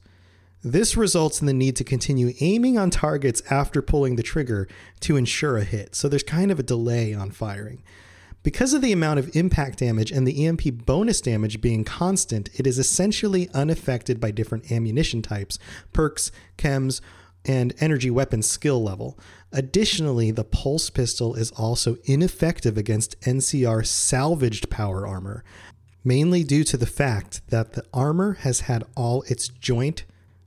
This 0.64 0.96
results 0.96 1.42
in 1.42 1.48
the 1.48 1.54
need 1.54 1.76
to 1.78 1.84
continue 1.84 2.32
aiming 2.42 2.78
on 2.78 2.92
targets 2.92 3.42
after 3.50 3.82
pulling 3.82 4.18
the 4.18 4.24
trigger 4.24 4.68
to 5.00 5.18
ensure 5.18 5.58
a 5.58 5.64
hit, 5.64 5.96
so 5.96 6.08
there's 6.08 6.22
kind 6.22 6.52
of 6.52 6.60
a 6.60 6.64
delay 6.64 7.12
on 7.12 7.32
firing. 7.32 7.82
Because 8.46 8.76
of 8.76 8.84
the 8.84 8.92
amount 8.92 9.18
of 9.18 9.36
impact 9.36 9.80
damage 9.80 10.12
and 10.12 10.28
the 10.28 10.46
EMP 10.46 10.86
bonus 10.86 11.20
damage 11.20 11.62
being 11.62 11.84
constant, 11.84 12.48
it 12.54 12.68
is 12.68 12.78
essentially 12.78 13.50
unaffected 13.56 14.20
by 14.20 14.30
different 14.30 14.72
ammunition 14.72 15.24
types, 15.24 15.58
perks, 15.94 16.32
chems, 16.56 17.02
and 17.44 17.74
energy 17.80 18.12
weapon 18.12 18.44
skill 18.44 18.84
level. 18.84 19.18
Additionally, 19.52 20.30
the 20.30 20.44
pulse 20.44 20.92
pistol 20.92 21.34
is 21.34 21.50
also 21.54 21.98
ineffective 22.04 22.78
against 22.78 23.20
NCR 23.22 23.84
salvaged 23.84 24.70
power 24.70 25.08
armor, 25.08 25.44
mainly 26.04 26.44
due 26.44 26.64
to 26.66 26.78
the 26.78 26.86
fact 26.86 27.42
that 27.48 27.74
the 27.74 27.84
armor 27.96 28.34
has 28.42 28.60
had 28.60 28.84
all 28.96 29.24
its 29.24 29.48
joint 29.48 30.04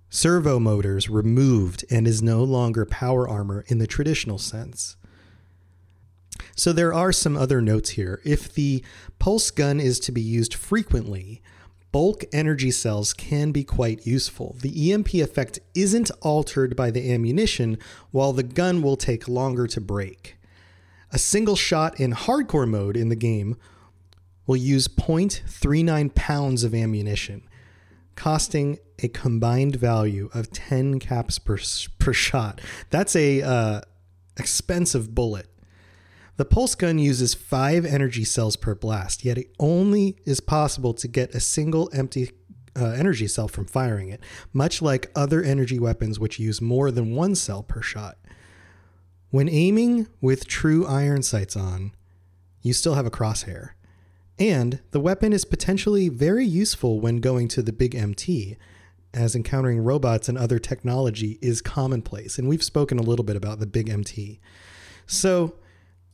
servo 0.08 0.60
motors 0.60 1.10
removed 1.10 1.84
and 1.90 2.06
is 2.06 2.22
no 2.22 2.44
longer 2.44 2.86
power 2.86 3.28
armor 3.28 3.64
in 3.66 3.78
the 3.78 3.88
traditional 3.88 4.38
sense. 4.38 4.96
So 6.58 6.72
there 6.72 6.92
are 6.92 7.12
some 7.12 7.36
other 7.36 7.62
notes 7.62 7.90
here. 7.90 8.20
If 8.24 8.52
the 8.52 8.84
pulse 9.20 9.52
gun 9.52 9.78
is 9.78 10.00
to 10.00 10.10
be 10.10 10.20
used 10.20 10.54
frequently, 10.54 11.40
bulk 11.92 12.24
energy 12.32 12.72
cells 12.72 13.14
can 13.14 13.52
be 13.52 13.62
quite 13.62 14.04
useful. 14.04 14.56
The 14.60 14.92
EMP 14.92 15.14
effect 15.14 15.60
isn't 15.76 16.10
altered 16.20 16.74
by 16.74 16.90
the 16.90 17.12
ammunition, 17.12 17.78
while 18.10 18.32
the 18.32 18.42
gun 18.42 18.82
will 18.82 18.96
take 18.96 19.28
longer 19.28 19.68
to 19.68 19.80
break. 19.80 20.36
A 21.12 21.18
single 21.18 21.54
shot 21.54 22.00
in 22.00 22.12
hardcore 22.12 22.68
mode 22.68 22.96
in 22.96 23.08
the 23.08 23.14
game 23.14 23.56
will 24.48 24.56
use 24.56 24.88
0.39 24.88 26.12
pounds 26.16 26.64
of 26.64 26.74
ammunition, 26.74 27.48
costing 28.16 28.80
a 28.98 29.06
combined 29.06 29.76
value 29.76 30.28
of 30.34 30.50
10 30.50 30.98
caps 30.98 31.38
per, 31.38 31.58
per 32.00 32.12
shot. 32.12 32.60
That's 32.90 33.14
a 33.14 33.42
uh, 33.42 33.80
expensive 34.36 35.14
bullet. 35.14 35.47
The 36.38 36.44
pulse 36.44 36.76
gun 36.76 36.98
uses 37.00 37.34
five 37.34 37.84
energy 37.84 38.22
cells 38.22 38.54
per 38.54 38.76
blast, 38.76 39.24
yet 39.24 39.38
it 39.38 39.50
only 39.58 40.16
is 40.24 40.38
possible 40.38 40.94
to 40.94 41.08
get 41.08 41.34
a 41.34 41.40
single 41.40 41.90
empty 41.92 42.30
uh, 42.76 42.90
energy 42.90 43.26
cell 43.26 43.48
from 43.48 43.66
firing 43.66 44.08
it, 44.08 44.20
much 44.52 44.80
like 44.80 45.10
other 45.16 45.42
energy 45.42 45.80
weapons 45.80 46.20
which 46.20 46.38
use 46.38 46.60
more 46.60 46.92
than 46.92 47.16
one 47.16 47.34
cell 47.34 47.64
per 47.64 47.82
shot. 47.82 48.18
When 49.30 49.48
aiming 49.48 50.06
with 50.20 50.46
true 50.46 50.86
iron 50.86 51.24
sights 51.24 51.56
on, 51.56 51.90
you 52.62 52.72
still 52.72 52.94
have 52.94 53.06
a 53.06 53.10
crosshair. 53.10 53.70
And 54.38 54.80
the 54.92 55.00
weapon 55.00 55.32
is 55.32 55.44
potentially 55.44 56.08
very 56.08 56.46
useful 56.46 57.00
when 57.00 57.16
going 57.16 57.48
to 57.48 57.62
the 57.62 57.72
big 57.72 57.96
MT, 57.96 58.56
as 59.12 59.34
encountering 59.34 59.80
robots 59.80 60.28
and 60.28 60.38
other 60.38 60.60
technology 60.60 61.40
is 61.42 61.60
commonplace. 61.60 62.38
And 62.38 62.48
we've 62.48 62.62
spoken 62.62 62.96
a 62.96 63.02
little 63.02 63.24
bit 63.24 63.34
about 63.34 63.58
the 63.58 63.66
big 63.66 63.88
MT. 63.88 64.38
So, 65.04 65.56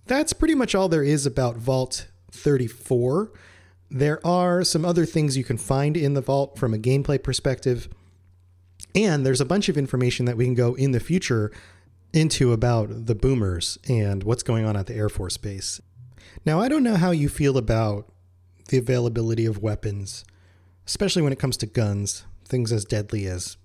that's 0.06 0.32
pretty 0.32 0.54
much 0.54 0.74
all 0.74 0.88
there 0.88 1.02
is 1.02 1.26
about 1.26 1.56
Vault 1.56 2.08
34. 2.30 3.32
There 3.90 4.24
are 4.26 4.64
some 4.64 4.84
other 4.84 5.06
things 5.06 5.36
you 5.36 5.44
can 5.44 5.58
find 5.58 5.96
in 5.96 6.14
the 6.14 6.20
vault 6.20 6.58
from 6.58 6.74
a 6.74 6.78
gameplay 6.78 7.22
perspective. 7.22 7.88
And 8.94 9.24
there's 9.24 9.40
a 9.40 9.46
bunch 9.46 9.68
of 9.68 9.78
information 9.78 10.26
that 10.26 10.36
we 10.36 10.44
can 10.44 10.54
go 10.54 10.74
in 10.74 10.92
the 10.92 11.00
future 11.00 11.52
into 12.12 12.52
about 12.52 13.06
the 13.06 13.14
boomers 13.14 13.78
and 13.88 14.22
what's 14.22 14.42
going 14.42 14.64
on 14.64 14.76
at 14.76 14.86
the 14.86 14.94
Air 14.94 15.08
Force 15.08 15.36
Base. 15.36 15.80
Now, 16.44 16.60
I 16.60 16.68
don't 16.68 16.82
know 16.82 16.96
how 16.96 17.10
you 17.10 17.28
feel 17.28 17.56
about 17.56 18.12
the 18.68 18.78
availability 18.78 19.46
of 19.46 19.62
weapons, 19.62 20.24
especially 20.86 21.22
when 21.22 21.32
it 21.32 21.38
comes 21.38 21.56
to 21.58 21.66
guns, 21.66 22.24
things 22.44 22.72
as 22.72 22.84
deadly 22.84 23.26
as 23.26 23.56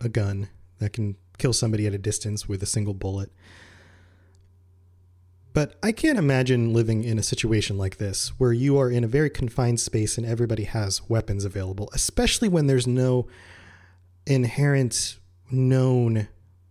a 0.00 0.08
gun 0.08 0.48
that 0.78 0.92
can 0.92 1.16
kill 1.38 1.52
somebody 1.52 1.86
at 1.86 1.94
a 1.94 1.98
distance 1.98 2.48
with 2.48 2.62
a 2.62 2.66
single 2.66 2.94
bullet. 2.94 3.30
But 5.54 5.76
I 5.84 5.92
can't 5.92 6.18
imagine 6.18 6.72
living 6.74 7.04
in 7.04 7.16
a 7.16 7.22
situation 7.22 7.78
like 7.78 7.98
this 7.98 8.30
where 8.38 8.52
you 8.52 8.76
are 8.76 8.90
in 8.90 9.04
a 9.04 9.08
very 9.08 9.30
confined 9.30 9.78
space 9.78 10.18
and 10.18 10.26
everybody 10.26 10.64
has 10.64 11.08
weapons 11.08 11.44
available, 11.44 11.88
especially 11.94 12.48
when 12.48 12.66
there's 12.66 12.88
no 12.88 13.28
inherent 14.26 15.20
known 15.52 16.26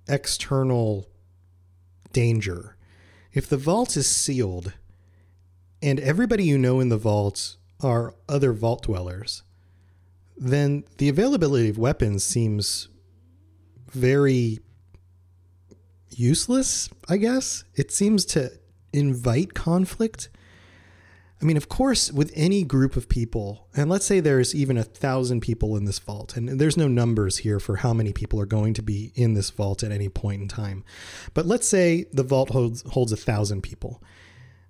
external 0.09 1.07
danger. 2.11 2.75
If 3.31 3.47
the 3.47 3.57
vault 3.57 3.95
is 3.95 4.05
sealed 4.05 4.73
and 5.81 5.97
everybody 6.01 6.43
you 6.43 6.57
know 6.57 6.81
in 6.81 6.89
the 6.89 6.97
vault 6.97 7.55
are 7.79 8.13
other 8.27 8.51
vault 8.51 8.83
dwellers, 8.83 9.43
then 10.35 10.83
the 10.97 11.07
availability 11.07 11.69
of 11.69 11.77
weapons 11.77 12.25
seems 12.25 12.89
very 13.91 14.59
useless, 16.09 16.89
I 17.07 17.15
guess. 17.15 17.63
It 17.75 17.89
seems 17.89 18.25
to 18.25 18.51
invite 18.93 19.53
conflict. 19.53 20.29
I 21.41 21.45
mean, 21.45 21.57
of 21.57 21.67
course, 21.67 22.09
with 22.09 22.31
any 22.35 22.63
group 22.63 22.95
of 22.95 23.09
people, 23.09 23.67
and 23.75 23.89
let's 23.89 24.05
say 24.05 24.21
there's 24.21 24.55
even 24.55 24.77
a 24.77 24.83
thousand 24.83 25.41
people 25.41 25.75
in 25.75 25.83
this 25.83 25.99
vault, 25.99 26.37
and 26.37 26.47
there's 26.47 26.77
no 26.77 26.87
numbers 26.87 27.39
here 27.39 27.59
for 27.59 27.77
how 27.77 27.93
many 27.93 28.13
people 28.13 28.39
are 28.39 28.45
going 28.45 28.73
to 28.75 28.81
be 28.81 29.11
in 29.15 29.33
this 29.33 29.49
vault 29.49 29.83
at 29.83 29.91
any 29.91 30.07
point 30.07 30.41
in 30.41 30.47
time. 30.47 30.85
But 31.33 31.45
let's 31.45 31.67
say 31.67 32.05
the 32.13 32.23
vault 32.23 32.51
holds, 32.51 32.83
holds 32.91 33.11
a 33.11 33.17
thousand 33.17 33.61
people. 33.61 34.01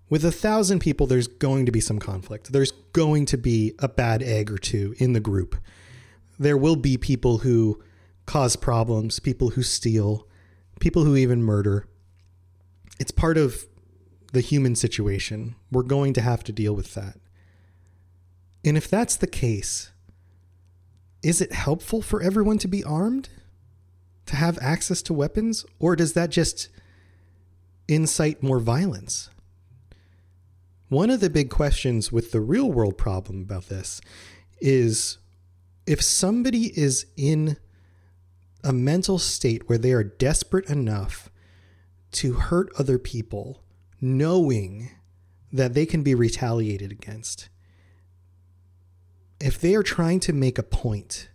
With 0.10 0.26
a 0.26 0.32
thousand 0.32 0.80
people, 0.80 1.06
there's 1.06 1.28
going 1.28 1.68
to 1.68 1.72
be 1.72 1.80
some 1.80 2.00
conflict. 2.00 2.52
There's 2.52 2.72
going 2.72 3.26
to 3.28 3.38
be 3.38 3.74
a 3.80 3.88
bad 3.88 4.24
egg 4.24 4.52
or 4.52 4.58
two 4.58 4.96
in 4.98 5.14
the 5.14 5.20
group. 5.20 5.56
There 6.40 6.58
will 6.58 6.76
be 6.76 6.98
people 6.98 7.40
who 7.40 7.84
cause 8.26 8.56
problems, 8.56 9.20
people 9.20 9.52
who 9.52 9.64
steal, 9.64 10.28
people 10.80 11.04
who 11.04 11.16
even 11.16 11.44
murder. 11.44 11.88
It's 13.00 13.12
part 13.12 13.38
of 13.38 13.66
the 14.34 14.42
human 14.42 14.76
situation. 14.76 15.56
We're 15.72 15.84
going 15.84 16.12
to 16.14 16.22
have 16.22 16.44
to 16.46 16.52
deal 16.52 16.76
with 16.76 16.96
that. 16.96 17.18
And 18.66 18.76
if 18.76 18.90
that's 18.90 19.16
the 19.16 19.28
case, 19.28 19.92
is 21.22 21.40
it 21.40 21.54
helpful 21.54 22.02
for 22.02 22.22
everyone 22.22 22.58
to 22.58 22.68
be 22.68 22.84
armed? 22.84 23.30
To 24.26 24.36
have 24.36 24.58
access 24.60 25.02
to 25.04 25.14
weapons? 25.14 25.66
Or 25.80 25.96
does 25.96 26.14
that 26.14 26.32
just 26.32 26.70
incite 27.88 28.42
more 28.42 28.60
violence? 28.60 29.30
One 30.90 31.10
of 31.10 31.20
the 31.20 31.30
big 31.30 31.50
questions 31.50 32.12
with 32.12 32.32
the 32.32 32.42
real 32.42 32.72
world 32.72 32.98
problem 32.98 33.42
about 33.42 33.68
this 33.68 34.02
is 34.60 35.20
if 35.86 36.02
somebody 36.02 36.78
is 36.78 37.06
in 37.18 37.58
a 38.64 38.74
mental 38.74 39.20
state 39.20 39.68
where 39.68 39.78
they 39.78 39.92
are 39.92 40.04
desperate 40.04 40.70
enough 40.70 41.30
to 42.14 42.34
hurt 42.34 42.70
other 42.80 42.98
people 42.98 43.63
knowing 44.04 44.90
that 45.54 45.74
they 45.74 45.86
can 45.86 46.04
be 46.04 46.14
retaliated 46.14 46.92
against. 46.92 47.48
If 49.40 49.62
they 49.62 49.76
are 49.76 49.84
trying 49.84 50.20
to 50.22 50.34
make 50.34 50.58
a 50.58 50.64
point, 50.64 51.30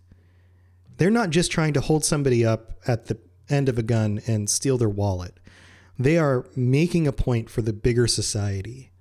they're 0.99 1.11
not 1.11 1.31
just 1.31 1.51
trying 1.51 1.73
to 1.73 1.81
hold 1.81 2.05
somebody 2.05 2.45
up 2.45 2.73
at 2.87 3.07
the 3.07 3.17
end 3.49 3.71
of 3.71 3.79
a 3.79 3.83
gun 3.83 4.21
and 4.27 4.51
steal 4.51 4.77
their 4.77 4.89
wallet. 4.89 5.41
They 5.99 6.19
are 6.19 6.45
making 6.55 7.07
a 7.07 7.13
point 7.13 7.49
for 7.49 7.63
the 7.63 7.73
bigger 7.73 8.07
society. 8.07 8.93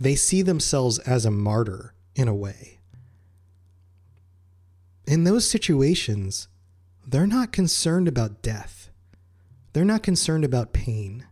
They 0.00 0.14
see 0.14 0.42
themselves 0.42 1.00
as 1.00 1.24
a 1.24 1.30
martyr 1.32 1.92
in 2.14 2.28
a 2.28 2.34
way. 2.34 2.78
In 5.08 5.24
those 5.24 5.50
situations, 5.50 6.46
they're 7.04 7.26
not 7.26 7.50
concerned 7.50 8.06
about 8.06 8.42
death. 8.42 8.90
They're 9.72 9.84
not 9.84 10.04
concerned 10.04 10.44
about 10.44 10.72
pain 10.72 11.26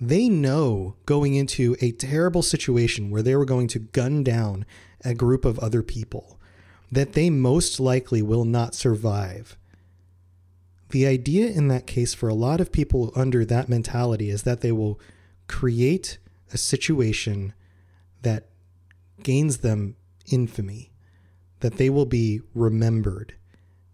they 0.00 0.28
know 0.28 0.96
going 1.06 1.34
into 1.34 1.76
a 1.80 1.92
terrible 1.92 2.42
situation 2.42 3.10
where 3.10 3.22
they 3.22 3.34
were 3.34 3.44
going 3.44 3.68
to 3.68 3.78
gun 3.78 4.22
down 4.22 4.66
a 5.04 5.14
group 5.14 5.44
of 5.44 5.58
other 5.58 5.82
people 5.82 6.38
that 6.90 7.14
they 7.14 7.30
most 7.30 7.80
likely 7.80 8.22
will 8.22 8.44
not 8.44 8.74
survive. 8.74 9.56
The 10.90 11.06
idea 11.06 11.48
in 11.48 11.68
that 11.68 11.86
case 11.86 12.14
for 12.14 12.28
a 12.28 12.34
lot 12.34 12.60
of 12.60 12.72
people 12.72 13.12
under 13.16 13.44
that 13.44 13.68
mentality 13.68 14.30
is 14.30 14.44
that 14.44 14.60
they 14.60 14.70
will 14.70 15.00
create 15.48 16.18
a 16.52 16.58
situation 16.58 17.54
that 18.22 18.48
gains 19.22 19.58
them 19.58 19.96
infamy, 20.30 20.92
that 21.60 21.76
they 21.76 21.90
will 21.90 22.06
be 22.06 22.40
remembered, 22.54 23.34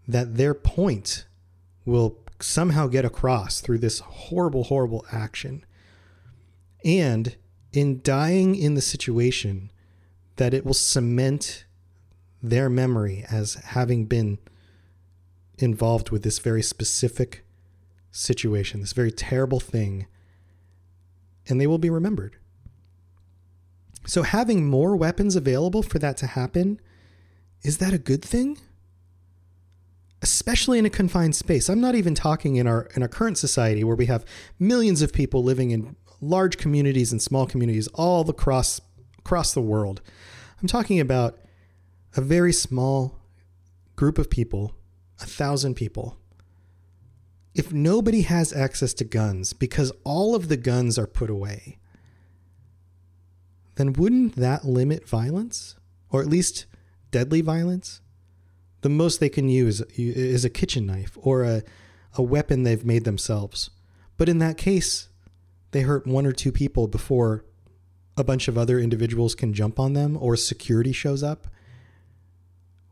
that 0.07 0.35
their 0.35 0.53
point 0.53 1.25
will 1.85 2.19
somehow 2.39 2.87
get 2.87 3.05
across 3.05 3.59
through 3.59 3.79
this 3.79 3.99
horrible, 3.99 4.65
horrible 4.65 5.05
action 5.11 5.65
and 6.83 7.35
in 7.71 8.01
dying 8.03 8.55
in 8.55 8.75
the 8.75 8.81
situation 8.81 9.71
that 10.35 10.53
it 10.53 10.65
will 10.65 10.73
cement 10.73 11.65
their 12.41 12.69
memory 12.69 13.25
as 13.29 13.55
having 13.55 14.05
been 14.05 14.37
involved 15.57 16.09
with 16.09 16.23
this 16.23 16.39
very 16.39 16.61
specific 16.61 17.45
situation, 18.11 18.81
this 18.81 18.93
very 18.93 19.11
terrible 19.11 19.59
thing, 19.59 20.07
and 21.47 21.59
they 21.59 21.67
will 21.67 21.77
be 21.77 21.89
remembered. 21.89 22.37
So, 24.05 24.23
having 24.23 24.67
more 24.67 24.95
weapons 24.95 25.35
available 25.35 25.81
for 25.81 25.99
that 25.99 26.17
to 26.17 26.27
happen, 26.27 26.79
is 27.63 27.77
that 27.77 27.93
a 27.93 27.97
good 27.97 28.21
thing? 28.21 28.57
Especially 30.21 30.77
in 30.77 30.85
a 30.85 30.89
confined 30.89 31.35
space. 31.35 31.69
I'm 31.69 31.81
not 31.81 31.95
even 31.95 32.13
talking 32.13 32.57
in 32.57 32.67
our 32.67 32.89
in 32.95 33.01
our 33.01 33.07
current 33.07 33.37
society 33.37 33.83
where 33.83 33.95
we 33.95 34.07
have 34.07 34.25
millions 34.59 35.01
of 35.01 35.13
people 35.13 35.43
living 35.43 35.71
in 35.71 35.95
large 36.23 36.57
communities 36.57 37.11
and 37.11 37.21
small 37.21 37.45
communities 37.45 37.87
all 37.89 38.27
across 38.29 38.81
across 39.19 39.53
the 39.53 39.61
world. 39.61 40.01
I'm 40.61 40.67
talking 40.67 40.99
about 40.99 41.37
a 42.15 42.21
very 42.21 42.53
small 42.53 43.19
group 43.95 44.17
of 44.17 44.29
people, 44.29 44.75
a 45.21 45.25
thousand 45.25 45.75
people. 45.75 46.17
If 47.55 47.71
nobody 47.71 48.21
has 48.21 48.51
access 48.51 48.93
to 48.95 49.03
guns 49.03 49.53
because 49.53 49.91
all 50.03 50.35
of 50.35 50.49
the 50.49 50.57
guns 50.57 50.97
are 50.97 51.07
put 51.07 51.29
away, 51.29 51.77
then 53.75 53.93
wouldn't 53.93 54.35
that 54.35 54.65
limit 54.65 55.07
violence? 55.07 55.75
Or 56.09 56.21
at 56.21 56.27
least 56.27 56.65
deadly 57.11 57.41
violence? 57.41 58.01
The 58.81 58.89
most 58.89 59.19
they 59.19 59.29
can 59.29 59.49
use 59.49 59.81
is 59.95 60.43
a 60.43 60.49
kitchen 60.49 60.85
knife 60.85 61.17
or 61.21 61.43
a, 61.43 61.63
a 62.15 62.21
weapon 62.21 62.63
they've 62.63 62.85
made 62.85 63.05
themselves. 63.05 63.69
But 64.17 64.29
in 64.29 64.39
that 64.39 64.57
case, 64.57 65.09
they 65.73 65.81
hurt 65.81 66.07
one 66.07 66.25
or 66.25 66.31
two 66.31 66.51
people 66.51 66.87
before 66.87 67.43
a 68.15 68.23
bunch 68.23 68.47
of 68.47 68.57
other 68.57 68.79
individuals 68.79 69.35
can 69.35 69.53
jump 69.53 69.79
on 69.79 69.93
them 69.93 70.17
or 70.19 70.35
security 70.35 70.91
shows 70.91 71.23
up. 71.23 71.47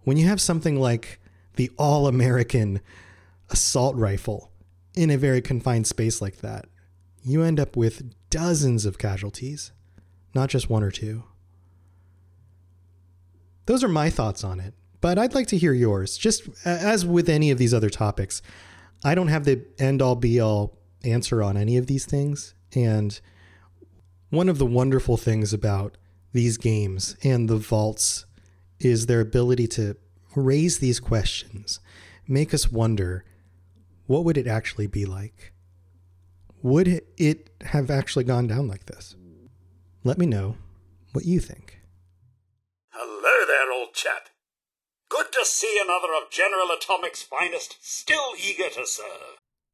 When 0.03 0.17
you 0.17 0.27
have 0.27 0.41
something 0.41 0.79
like 0.79 1.19
the 1.55 1.71
all 1.77 2.07
American 2.07 2.81
assault 3.49 3.95
rifle 3.95 4.51
in 4.95 5.11
a 5.11 5.17
very 5.17 5.41
confined 5.41 5.87
space 5.87 6.21
like 6.21 6.37
that, 6.37 6.65
you 7.23 7.43
end 7.43 7.59
up 7.59 7.77
with 7.77 8.13
dozens 8.29 8.85
of 8.85 8.97
casualties, 8.97 9.71
not 10.33 10.49
just 10.49 10.69
one 10.69 10.83
or 10.83 10.91
two. 10.91 11.23
Those 13.67 13.83
are 13.83 13.89
my 13.89 14.09
thoughts 14.09 14.43
on 14.43 14.59
it, 14.59 14.73
but 15.01 15.19
I'd 15.19 15.35
like 15.35 15.47
to 15.47 15.57
hear 15.57 15.73
yours. 15.73 16.17
Just 16.17 16.49
as 16.65 17.05
with 17.05 17.29
any 17.29 17.51
of 17.51 17.59
these 17.59 17.75
other 17.75 17.91
topics, 17.91 18.41
I 19.03 19.13
don't 19.13 19.27
have 19.27 19.45
the 19.45 19.65
end 19.77 20.01
all 20.01 20.15
be 20.15 20.39
all 20.39 20.79
answer 21.03 21.43
on 21.43 21.57
any 21.57 21.77
of 21.77 21.85
these 21.85 22.05
things. 22.05 22.55
And 22.75 23.19
one 24.29 24.49
of 24.49 24.57
the 24.57 24.65
wonderful 24.65 25.17
things 25.17 25.53
about 25.53 25.97
these 26.33 26.57
games 26.57 27.17
and 27.23 27.49
the 27.49 27.57
vaults 27.57 28.25
is 28.79 29.05
their 29.05 29.19
ability 29.19 29.67
to 29.67 29.97
raise 30.35 30.79
these 30.79 30.99
questions, 30.99 31.79
make 32.27 32.53
us 32.53 32.71
wonder 32.71 33.25
what 34.07 34.23
would 34.23 34.37
it 34.37 34.47
actually 34.47 34.87
be 34.87 35.05
like? 35.05 35.53
Would 36.61 37.01
it 37.17 37.49
have 37.61 37.89
actually 37.89 38.23
gone 38.23 38.47
down 38.47 38.67
like 38.67 38.85
this? 38.85 39.15
Let 40.03 40.17
me 40.17 40.25
know 40.25 40.57
what 41.11 41.25
you 41.25 41.39
think. 41.39 41.81
Hello 42.89 43.45
there, 43.45 43.71
old 43.71 43.93
chap. 43.93 44.29
Good 45.09 45.31
to 45.33 45.45
see 45.45 45.79
another 45.83 46.13
of 46.13 46.31
General 46.31 46.67
Atomic's 46.67 47.23
finest, 47.23 47.77
still 47.81 48.33
eager 48.41 48.69
to 48.69 48.85
serve. 48.85 49.40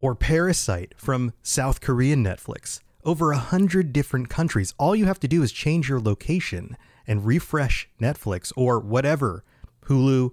or 0.00 0.14
Parasite 0.14 0.94
from 0.96 1.32
South 1.42 1.80
Korean 1.80 2.22
Netflix. 2.22 2.80
Over 3.04 3.32
a 3.32 3.38
hundred 3.38 3.92
different 3.92 4.28
countries. 4.28 4.74
All 4.78 4.96
you 4.96 5.04
have 5.06 5.20
to 5.20 5.28
do 5.28 5.42
is 5.42 5.52
change 5.52 5.88
your 5.88 6.00
location 6.00 6.76
and 7.06 7.24
refresh 7.24 7.88
Netflix 8.00 8.52
or 8.56 8.80
whatever 8.80 9.44
Hulu, 9.86 10.30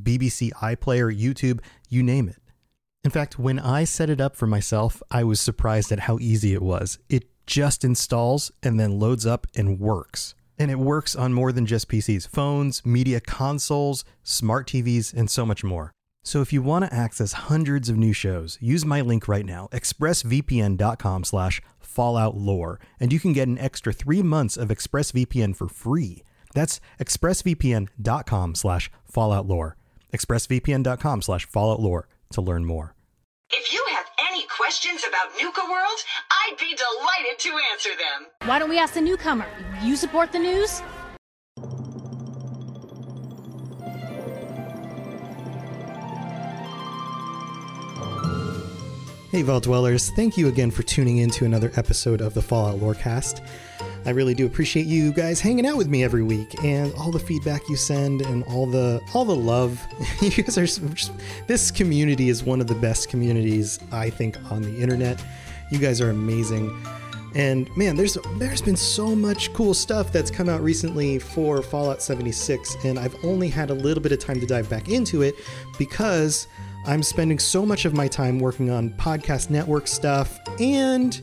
BBC 0.00 0.52
iPlayer, 0.52 1.16
YouTube, 1.16 1.60
you 1.88 2.02
name 2.02 2.28
it. 2.28 2.40
In 3.04 3.10
fact, 3.10 3.38
when 3.38 3.58
I 3.58 3.84
set 3.84 4.10
it 4.10 4.20
up 4.20 4.36
for 4.36 4.46
myself, 4.46 5.02
I 5.10 5.24
was 5.24 5.40
surprised 5.40 5.90
at 5.90 6.00
how 6.00 6.18
easy 6.20 6.52
it 6.54 6.62
was. 6.62 6.98
It 7.08 7.24
just 7.46 7.84
installs 7.84 8.52
and 8.62 8.78
then 8.78 9.00
loads 9.00 9.26
up 9.26 9.48
and 9.56 9.80
works. 9.80 10.34
And 10.58 10.70
it 10.70 10.78
works 10.78 11.16
on 11.16 11.34
more 11.34 11.50
than 11.50 11.66
just 11.66 11.88
PCs, 11.88 12.28
phones, 12.28 12.86
media 12.86 13.20
consoles, 13.20 14.04
smart 14.22 14.68
TVs, 14.68 15.12
and 15.12 15.28
so 15.28 15.44
much 15.44 15.64
more. 15.64 15.90
So 16.24 16.40
if 16.40 16.52
you 16.52 16.62
want 16.62 16.84
to 16.84 16.94
access 16.94 17.32
hundreds 17.32 17.88
of 17.88 17.96
new 17.96 18.12
shows, 18.12 18.56
use 18.60 18.84
my 18.84 19.00
link 19.00 19.26
right 19.26 19.44
now, 19.44 19.68
expressvpn.com 19.72 21.24
slash 21.24 21.60
falloutlore, 21.84 22.76
and 23.00 23.12
you 23.12 23.18
can 23.18 23.32
get 23.32 23.48
an 23.48 23.58
extra 23.58 23.92
three 23.92 24.22
months 24.22 24.56
of 24.56 24.68
ExpressVPN 24.68 25.56
for 25.56 25.68
free. 25.68 26.22
That's 26.54 26.80
expressvpn.com 27.00 28.54
slash 28.54 28.90
fallout 29.04 29.46
lore. 29.46 29.76
expressvpn.com 30.14 31.22
slash 31.22 31.44
fallout 31.46 31.80
lore 31.80 32.08
to 32.30 32.40
learn 32.40 32.64
more. 32.64 32.94
If 33.50 33.72
you 33.72 33.84
have 33.90 34.06
any 34.30 34.46
questions 34.46 35.02
about 35.06 35.32
Nuka 35.40 35.62
World, 35.70 35.98
I'd 36.30 36.56
be 36.58 36.74
delighted 36.74 37.38
to 37.40 37.58
answer 37.72 37.90
them. 37.90 38.48
Why 38.48 38.58
don't 38.58 38.70
we 38.70 38.78
ask 38.78 38.94
the 38.94 39.00
newcomer? 39.00 39.46
You 39.82 39.96
support 39.96 40.32
the 40.32 40.38
news? 40.38 40.82
Hey, 49.32 49.40
Vault 49.40 49.64
Dwellers, 49.64 50.10
thank 50.10 50.36
you 50.36 50.48
again 50.48 50.70
for 50.70 50.82
tuning 50.82 51.16
in 51.16 51.30
to 51.30 51.46
another 51.46 51.72
episode 51.76 52.20
of 52.20 52.34
the 52.34 52.42
Fallout 52.42 52.80
Lorecast. 52.80 53.42
I 54.04 54.10
really 54.10 54.34
do 54.34 54.44
appreciate 54.44 54.84
you 54.84 55.10
guys 55.10 55.40
hanging 55.40 55.64
out 55.64 55.78
with 55.78 55.88
me 55.88 56.04
every 56.04 56.22
week 56.22 56.62
and 56.62 56.92
all 56.96 57.10
the 57.10 57.18
feedback 57.18 57.66
you 57.66 57.76
send 57.76 58.20
and 58.20 58.44
all 58.44 58.66
the 58.66 59.00
all 59.14 59.24
the 59.24 59.34
love. 59.34 59.80
you 60.20 60.42
guys 60.42 60.58
are 60.58 60.66
just, 60.66 61.12
this 61.46 61.70
community 61.70 62.28
is 62.28 62.44
one 62.44 62.60
of 62.60 62.66
the 62.66 62.74
best 62.74 63.08
communities 63.08 63.80
I 63.90 64.10
think 64.10 64.36
on 64.52 64.60
the 64.60 64.82
internet. 64.82 65.24
You 65.70 65.78
guys 65.78 66.02
are 66.02 66.10
amazing. 66.10 66.70
And 67.34 67.74
man, 67.74 67.96
there's 67.96 68.18
there's 68.36 68.60
been 68.60 68.76
so 68.76 69.16
much 69.16 69.50
cool 69.54 69.72
stuff 69.72 70.12
that's 70.12 70.30
come 70.30 70.50
out 70.50 70.60
recently 70.60 71.18
for 71.18 71.62
Fallout 71.62 72.02
76 72.02 72.84
and 72.84 72.98
I've 72.98 73.16
only 73.24 73.48
had 73.48 73.70
a 73.70 73.74
little 73.74 74.02
bit 74.02 74.12
of 74.12 74.18
time 74.18 74.40
to 74.40 74.46
dive 74.46 74.68
back 74.68 74.90
into 74.90 75.22
it 75.22 75.36
because 75.78 76.48
I'm 76.84 77.02
spending 77.02 77.38
so 77.38 77.64
much 77.64 77.84
of 77.84 77.94
my 77.94 78.08
time 78.08 78.38
working 78.38 78.70
on 78.70 78.90
podcast 78.90 79.50
network 79.50 79.86
stuff 79.86 80.38
and 80.58 81.20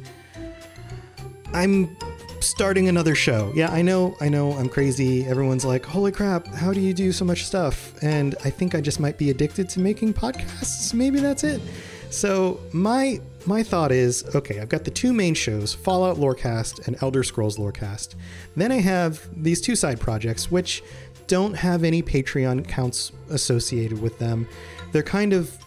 I'm 1.54 1.98
starting 2.40 2.88
another 2.88 3.16
show. 3.16 3.52
Yeah, 3.54 3.70
I 3.72 3.82
know, 3.82 4.16
I 4.22 4.30
know, 4.30 4.54
I'm 4.54 4.70
crazy. 4.70 5.26
Everyone's 5.26 5.66
like, 5.66 5.86
holy 5.86 6.12
crap, 6.12 6.48
how 6.48 6.72
do 6.72 6.80
you 6.80 6.94
do 6.94 7.12
so 7.12 7.26
much 7.26 7.46
stuff? 7.46 7.94
And 8.02 8.36
I 8.46 8.50
think 8.50 8.76
I 8.76 8.82
just 8.82 9.00
might 9.00 9.18
be 9.18 9.30
addicted 9.30 9.68
to 9.70 9.80
making 9.80 10.14
podcasts. 10.14 10.94
Maybe 10.94 11.20
that's 11.20 11.44
it. 11.44 11.62
So 12.10 12.60
my 12.72 13.20
my 13.46 13.64
thought 13.64 13.92
is, 13.92 14.24
okay, 14.36 14.60
I've 14.60 14.70
got 14.70 14.84
the 14.84 14.92
two 14.92 15.14
main 15.14 15.34
shows, 15.34 15.74
Fallout 15.74 16.18
Lorecast 16.18 16.88
and 16.88 17.02
Elder 17.02 17.24
Scrolls 17.24 17.58
Lorecast. 17.58 18.16
Then 18.56 18.72
I 18.72 18.80
have 18.80 19.28
these 19.36 19.62
two 19.62 19.76
side 19.76 20.00
projects, 20.00 20.52
which 20.52 20.84
don't 21.30 21.54
have 21.54 21.86
any 21.86 22.02
Patreon 22.04 22.60
accounts 22.60 23.14
associated 23.30 24.02
with 24.02 24.20
them. 24.20 24.48
They're 24.92 25.04
kind 25.04 25.32
of 25.32 25.58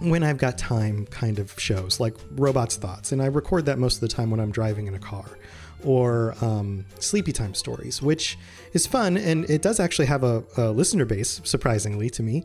when 0.00 0.22
I've 0.22 0.38
got 0.38 0.56
time 0.56 1.06
kind 1.06 1.38
of 1.38 1.54
shows, 1.60 2.00
like 2.00 2.16
Robots 2.32 2.76
Thoughts, 2.76 3.12
and 3.12 3.20
I 3.22 3.26
record 3.26 3.66
that 3.66 3.78
most 3.78 3.96
of 3.96 4.00
the 4.00 4.08
time 4.08 4.30
when 4.30 4.40
I'm 4.40 4.50
driving 4.50 4.86
in 4.86 4.94
a 4.94 4.98
car, 4.98 5.26
or 5.84 6.34
um, 6.40 6.86
Sleepy 6.98 7.32
Time 7.32 7.54
Stories, 7.54 8.00
which 8.00 8.38
is 8.72 8.86
fun 8.86 9.16
and 9.16 9.48
it 9.48 9.62
does 9.62 9.78
actually 9.78 10.06
have 10.06 10.24
a, 10.24 10.42
a 10.56 10.70
listener 10.70 11.04
base, 11.04 11.40
surprisingly 11.44 12.10
to 12.10 12.22
me. 12.22 12.44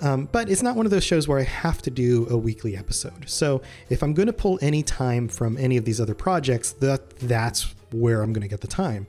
Um, 0.00 0.28
but 0.30 0.50
it's 0.50 0.62
not 0.62 0.76
one 0.76 0.84
of 0.84 0.90
those 0.90 1.04
shows 1.04 1.26
where 1.26 1.38
I 1.38 1.44
have 1.44 1.80
to 1.82 1.90
do 1.90 2.26
a 2.28 2.36
weekly 2.36 2.76
episode. 2.76 3.28
So 3.28 3.62
if 3.88 4.02
I'm 4.02 4.12
going 4.12 4.26
to 4.26 4.32
pull 4.32 4.58
any 4.60 4.82
time 4.82 5.26
from 5.28 5.56
any 5.56 5.78
of 5.78 5.86
these 5.86 6.00
other 6.00 6.14
projects, 6.14 6.72
that 6.72 7.18
that's 7.18 7.74
where 7.92 8.22
I'm 8.22 8.34
going 8.34 8.42
to 8.42 8.48
get 8.48 8.60
the 8.60 8.66
time. 8.66 9.06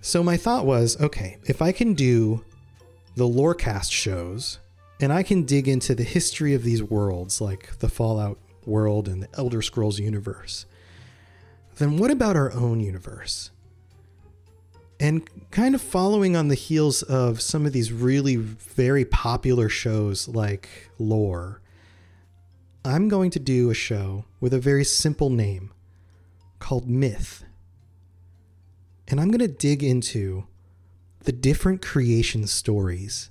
So 0.00 0.22
my 0.22 0.36
thought 0.36 0.64
was, 0.64 0.98
okay, 1.00 1.36
if 1.44 1.60
I 1.60 1.72
can 1.72 1.94
do 1.94 2.44
the 3.16 3.28
Lorecast 3.28 3.92
shows 3.92 4.58
and 5.00 5.12
I 5.12 5.22
can 5.22 5.44
dig 5.44 5.68
into 5.68 5.94
the 5.94 6.04
history 6.04 6.54
of 6.54 6.62
these 6.62 6.82
worlds, 6.82 7.40
like 7.40 7.78
the 7.80 7.88
Fallout 7.88 8.38
world 8.64 9.08
and 9.08 9.22
the 9.22 9.28
Elder 9.34 9.60
Scrolls 9.60 9.98
universe, 9.98 10.64
then 11.76 11.98
what 11.98 12.10
about 12.10 12.36
our 12.36 12.52
own 12.52 12.80
universe? 12.80 13.50
And 14.98 15.28
kind 15.50 15.74
of 15.74 15.80
following 15.80 16.36
on 16.36 16.48
the 16.48 16.54
heels 16.54 17.02
of 17.02 17.40
some 17.40 17.64
of 17.64 17.72
these 17.72 17.92
really 17.92 18.36
very 18.36 19.04
popular 19.04 19.68
shows 19.68 20.28
like 20.28 20.90
Lore, 20.98 21.60
I'm 22.84 23.08
going 23.08 23.30
to 23.32 23.38
do 23.38 23.70
a 23.70 23.74
show 23.74 24.24
with 24.40 24.54
a 24.54 24.58
very 24.58 24.84
simple 24.84 25.28
name 25.28 25.72
called 26.58 26.88
Myth. 26.88 27.44
And 29.10 29.20
I'm 29.20 29.28
going 29.28 29.40
to 29.40 29.48
dig 29.48 29.82
into 29.82 30.46
the 31.24 31.32
different 31.32 31.82
creation 31.82 32.46
stories 32.46 33.30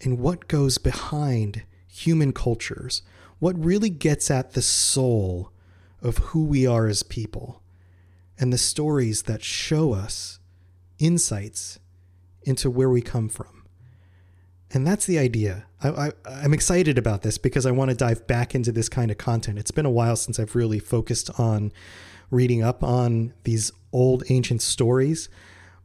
and 0.00 0.18
what 0.18 0.48
goes 0.48 0.78
behind 0.78 1.64
human 1.86 2.32
cultures, 2.32 3.02
what 3.38 3.62
really 3.62 3.90
gets 3.90 4.30
at 4.30 4.52
the 4.52 4.62
soul 4.62 5.52
of 6.00 6.18
who 6.18 6.44
we 6.44 6.66
are 6.66 6.86
as 6.86 7.02
people, 7.02 7.62
and 8.38 8.52
the 8.52 8.58
stories 8.58 9.22
that 9.24 9.44
show 9.44 9.92
us 9.92 10.40
insights 10.98 11.78
into 12.42 12.70
where 12.70 12.90
we 12.90 13.02
come 13.02 13.28
from. 13.28 13.64
And 14.72 14.86
that's 14.86 15.04
the 15.04 15.18
idea. 15.18 15.66
I, 15.82 16.12
am 16.26 16.54
excited 16.54 16.96
about 16.96 17.22
this 17.22 17.36
because 17.36 17.66
I 17.66 17.70
want 17.70 17.90
to 17.90 17.96
dive 17.96 18.26
back 18.26 18.54
into 18.54 18.72
this 18.72 18.88
kind 18.88 19.10
of 19.10 19.18
content. 19.18 19.58
It's 19.58 19.70
been 19.70 19.84
a 19.84 19.90
while 19.90 20.16
since 20.16 20.40
I've 20.40 20.56
really 20.56 20.78
focused 20.78 21.38
on 21.38 21.72
reading 22.32 22.62
up 22.64 22.82
on 22.82 23.32
these 23.44 23.70
old 23.92 24.24
ancient 24.30 24.62
stories, 24.62 25.28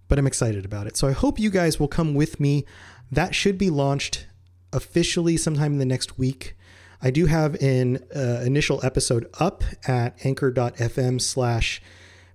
but 0.08 0.18
I'm 0.18 0.26
excited 0.26 0.66
about 0.66 0.88
it. 0.88 0.98
So 0.98 1.08
I 1.08 1.12
hope 1.12 1.40
you 1.40 1.52
guys 1.52 1.80
will 1.80 1.90
come 1.90 2.16
with 2.16 2.40
me. 2.40 2.66
That 3.12 3.36
should 3.36 3.58
be 3.58 3.70
launched 3.70 4.26
officially 4.74 5.38
sometime 5.38 5.74
in 5.74 5.80
the 5.80 5.86
next 5.86 6.18
week. 6.18 6.56
I 7.02 7.12
do 7.12 7.28
have 7.28 7.62
an 7.62 8.04
uh, 8.16 8.42
initial 8.44 8.80
episode 8.84 9.30
up 9.40 9.64
at 9.88 10.26
anchor.fm 10.26 11.22
slash 11.22 11.82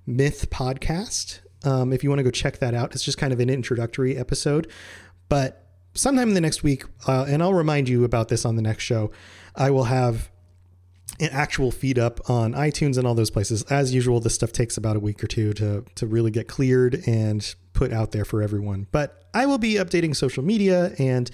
myth 0.06 0.50
podcast. 0.50 1.40
Um, 1.64 1.92
if 1.92 2.04
you 2.04 2.10
want 2.10 2.20
to 2.20 2.24
go 2.24 2.30
check 2.30 2.58
that 2.58 2.74
out, 2.74 2.94
it's 2.94 3.04
just 3.04 3.18
kind 3.18 3.32
of 3.32 3.40
an 3.40 3.50
introductory 3.50 4.16
episode. 4.16 4.70
But 5.28 5.66
sometime 5.94 6.28
in 6.28 6.34
the 6.34 6.40
next 6.40 6.62
week, 6.62 6.84
uh, 7.08 7.24
and 7.28 7.42
I'll 7.42 7.54
remind 7.54 7.88
you 7.88 8.04
about 8.04 8.28
this 8.28 8.44
on 8.44 8.56
the 8.56 8.62
next 8.62 8.84
show, 8.84 9.10
I 9.56 9.70
will 9.70 9.84
have 9.84 10.30
an 11.20 11.28
actual 11.30 11.70
feed 11.70 11.98
up 11.98 12.28
on 12.30 12.52
iTunes 12.54 12.96
and 12.96 13.06
all 13.06 13.14
those 13.14 13.30
places. 13.30 13.62
As 13.64 13.94
usual, 13.94 14.20
this 14.20 14.34
stuff 14.34 14.52
takes 14.52 14.76
about 14.76 14.96
a 14.96 15.00
week 15.00 15.22
or 15.22 15.26
two 15.26 15.52
to 15.54 15.84
to 15.94 16.06
really 16.06 16.30
get 16.30 16.48
cleared 16.48 17.02
and 17.06 17.54
put 17.72 17.92
out 17.92 18.12
there 18.12 18.24
for 18.24 18.42
everyone. 18.42 18.86
But 18.92 19.24
I 19.34 19.46
will 19.46 19.58
be 19.58 19.74
updating 19.74 20.14
social 20.14 20.42
media 20.42 20.94
and 20.98 21.30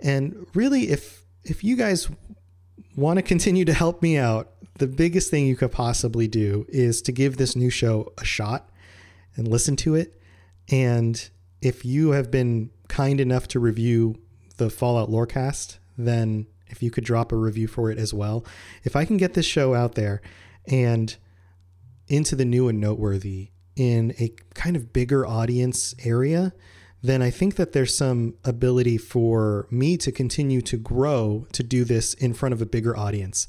and 0.00 0.46
really 0.54 0.88
if 0.90 1.24
if 1.44 1.62
you 1.62 1.76
guys 1.76 2.08
want 2.96 3.18
to 3.18 3.22
continue 3.22 3.64
to 3.64 3.74
help 3.74 4.02
me 4.02 4.16
out, 4.16 4.52
the 4.78 4.86
biggest 4.86 5.30
thing 5.30 5.46
you 5.46 5.56
could 5.56 5.72
possibly 5.72 6.26
do 6.26 6.66
is 6.68 7.02
to 7.02 7.12
give 7.12 7.36
this 7.36 7.54
new 7.54 7.70
show 7.70 8.12
a 8.18 8.24
shot 8.24 8.70
and 9.36 9.48
listen 9.48 9.76
to 9.76 9.94
it. 9.94 10.20
And 10.70 11.28
if 11.60 11.84
you 11.84 12.10
have 12.10 12.30
been 12.30 12.70
kind 12.88 13.20
enough 13.20 13.48
to 13.48 13.60
review 13.60 14.16
the 14.56 14.70
Fallout 14.70 15.10
Lorecast, 15.10 15.78
then 15.96 16.46
if 16.68 16.82
you 16.82 16.90
could 16.90 17.04
drop 17.04 17.32
a 17.32 17.36
review 17.36 17.68
for 17.68 17.90
it 17.90 17.98
as 17.98 18.12
well. 18.12 18.44
If 18.84 18.96
I 18.96 19.04
can 19.04 19.16
get 19.16 19.34
this 19.34 19.46
show 19.46 19.74
out 19.74 19.94
there 19.94 20.20
and 20.66 21.16
into 22.08 22.36
the 22.36 22.44
new 22.44 22.68
and 22.68 22.80
noteworthy 22.80 23.50
in 23.74 24.14
a 24.18 24.32
kind 24.54 24.76
of 24.76 24.92
bigger 24.92 25.26
audience 25.26 25.94
area, 26.04 26.52
then 27.02 27.22
I 27.22 27.30
think 27.30 27.56
that 27.56 27.72
there's 27.72 27.94
some 27.94 28.34
ability 28.44 28.98
for 28.98 29.68
me 29.70 29.96
to 29.98 30.10
continue 30.10 30.60
to 30.62 30.76
grow 30.76 31.46
to 31.52 31.62
do 31.62 31.84
this 31.84 32.14
in 32.14 32.34
front 32.34 32.52
of 32.52 32.62
a 32.62 32.66
bigger 32.66 32.96
audience, 32.96 33.46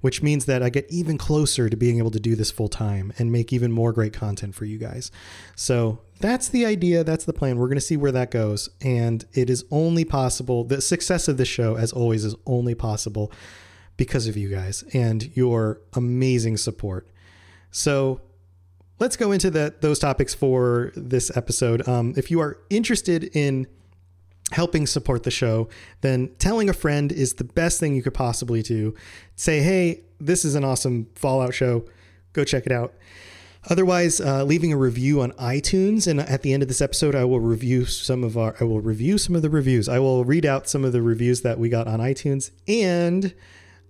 which 0.00 0.22
means 0.22 0.44
that 0.46 0.62
I 0.62 0.68
get 0.68 0.86
even 0.90 1.16
closer 1.16 1.70
to 1.70 1.76
being 1.76 1.98
able 1.98 2.10
to 2.10 2.20
do 2.20 2.34
this 2.34 2.50
full 2.50 2.68
time 2.68 3.12
and 3.18 3.32
make 3.32 3.52
even 3.52 3.72
more 3.72 3.92
great 3.92 4.12
content 4.12 4.54
for 4.54 4.64
you 4.64 4.78
guys. 4.78 5.10
So 5.54 6.00
that's 6.20 6.48
the 6.48 6.64
idea. 6.66 7.04
That's 7.04 7.24
the 7.24 7.32
plan. 7.32 7.58
We're 7.58 7.68
going 7.68 7.76
to 7.76 7.82
see 7.82 7.96
where 7.96 8.12
that 8.12 8.30
goes. 8.30 8.68
And 8.80 9.24
it 9.32 9.48
is 9.48 9.64
only 9.70 10.04
possible, 10.04 10.64
the 10.64 10.80
success 10.80 11.28
of 11.28 11.36
this 11.36 11.48
show, 11.48 11.76
as 11.76 11.92
always, 11.92 12.24
is 12.24 12.34
only 12.46 12.74
possible 12.74 13.32
because 13.96 14.26
of 14.26 14.36
you 14.36 14.48
guys 14.48 14.84
and 14.92 15.36
your 15.36 15.80
amazing 15.94 16.56
support. 16.56 17.08
So 17.70 18.20
let's 18.98 19.16
go 19.16 19.32
into 19.32 19.50
that 19.50 19.82
those 19.82 19.98
topics 19.98 20.34
for 20.34 20.92
this 20.96 21.36
episode. 21.36 21.86
Um, 21.88 22.14
if 22.16 22.30
you 22.30 22.40
are 22.40 22.58
interested 22.70 23.24
in 23.36 23.66
helping 24.52 24.86
support 24.86 25.24
the 25.24 25.30
show, 25.30 25.68
then 26.00 26.30
telling 26.38 26.70
a 26.70 26.72
friend 26.72 27.12
is 27.12 27.34
the 27.34 27.44
best 27.44 27.80
thing 27.80 27.94
you 27.94 28.02
could 28.02 28.14
possibly 28.14 28.62
do. 28.62 28.94
Say, 29.36 29.60
hey, 29.60 30.04
this 30.18 30.44
is 30.44 30.54
an 30.54 30.64
awesome 30.64 31.08
Fallout 31.14 31.54
show. 31.54 31.84
Go 32.32 32.44
check 32.44 32.66
it 32.66 32.72
out. 32.72 32.94
Otherwise, 33.68 34.20
uh, 34.20 34.44
leaving 34.44 34.72
a 34.72 34.76
review 34.76 35.20
on 35.20 35.32
iTunes, 35.32 36.06
and 36.06 36.20
at 36.20 36.42
the 36.42 36.52
end 36.52 36.62
of 36.62 36.68
this 36.68 36.80
episode, 36.80 37.14
I 37.14 37.24
will 37.24 37.40
review 37.40 37.84
some 37.84 38.22
of 38.24 38.38
our. 38.38 38.54
I 38.60 38.64
will 38.64 38.80
review 38.80 39.18
some 39.18 39.34
of 39.34 39.42
the 39.42 39.50
reviews. 39.50 39.88
I 39.88 39.98
will 39.98 40.24
read 40.24 40.46
out 40.46 40.68
some 40.68 40.84
of 40.84 40.92
the 40.92 41.02
reviews 41.02 41.42
that 41.42 41.58
we 41.58 41.68
got 41.68 41.88
on 41.88 41.98
iTunes, 42.00 42.50
and 42.66 43.34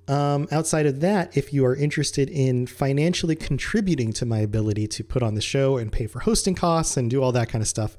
um, 0.08 0.48
outside 0.50 0.86
of 0.86 1.00
that, 1.00 1.36
if 1.36 1.52
you 1.52 1.66
are 1.66 1.76
interested 1.76 2.30
in 2.30 2.66
financially 2.66 3.36
contributing 3.36 4.12
to 4.14 4.24
my 4.24 4.38
ability 4.38 4.88
to 4.88 5.04
put 5.04 5.22
on 5.22 5.34
the 5.34 5.42
show 5.42 5.76
and 5.76 5.92
pay 5.92 6.06
for 6.06 6.20
hosting 6.20 6.54
costs 6.54 6.96
and 6.96 7.10
do 7.10 7.22
all 7.22 7.32
that 7.32 7.50
kind 7.50 7.60
of 7.60 7.68
stuff, 7.68 7.94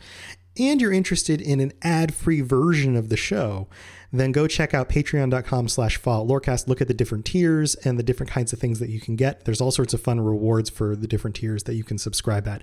and 0.58 0.82
you're 0.82 0.92
interested 0.92 1.40
in 1.40 1.60
an 1.60 1.72
ad-free 1.84 2.42
version 2.42 2.96
of 2.96 3.10
the 3.10 3.18
show, 3.18 3.68
then 4.12 4.32
go 4.32 4.48
check 4.48 4.74
out 4.74 4.90
patreon.com 4.90 5.68
slash 5.68 6.02
lorecast. 6.02 6.68
Look 6.68 6.82
at 6.82 6.88
the 6.88 6.94
different 6.94 7.26
tiers 7.26 7.76
and 7.76 8.00
the 8.00 8.04
different 8.04 8.32
kinds 8.32 8.54
of 8.54 8.60
things 8.60 8.80
that 8.80 8.90
you 8.90 9.00
can 9.00 9.16
get. 9.16 9.46
There's 9.46 9.62
all 9.62 9.72
sorts 9.72 9.94
of 9.94 10.02
fun 10.02 10.20
rewards 10.20 10.70
for 10.70 10.96
the 10.96 11.08
different 11.08 11.36
tiers 11.36 11.64
that 11.64 11.76
you 11.76 11.84
can 11.84 11.98
subscribe 11.98 12.48
at. 12.48 12.62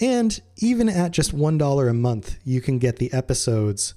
And 0.00 0.40
even 0.58 0.88
at 0.88 1.12
just 1.12 1.36
$1 1.36 1.90
a 1.90 1.94
month, 1.94 2.36
you 2.44 2.60
can 2.60 2.78
get 2.78 2.96
the 2.96 3.12
episodes 3.12 3.94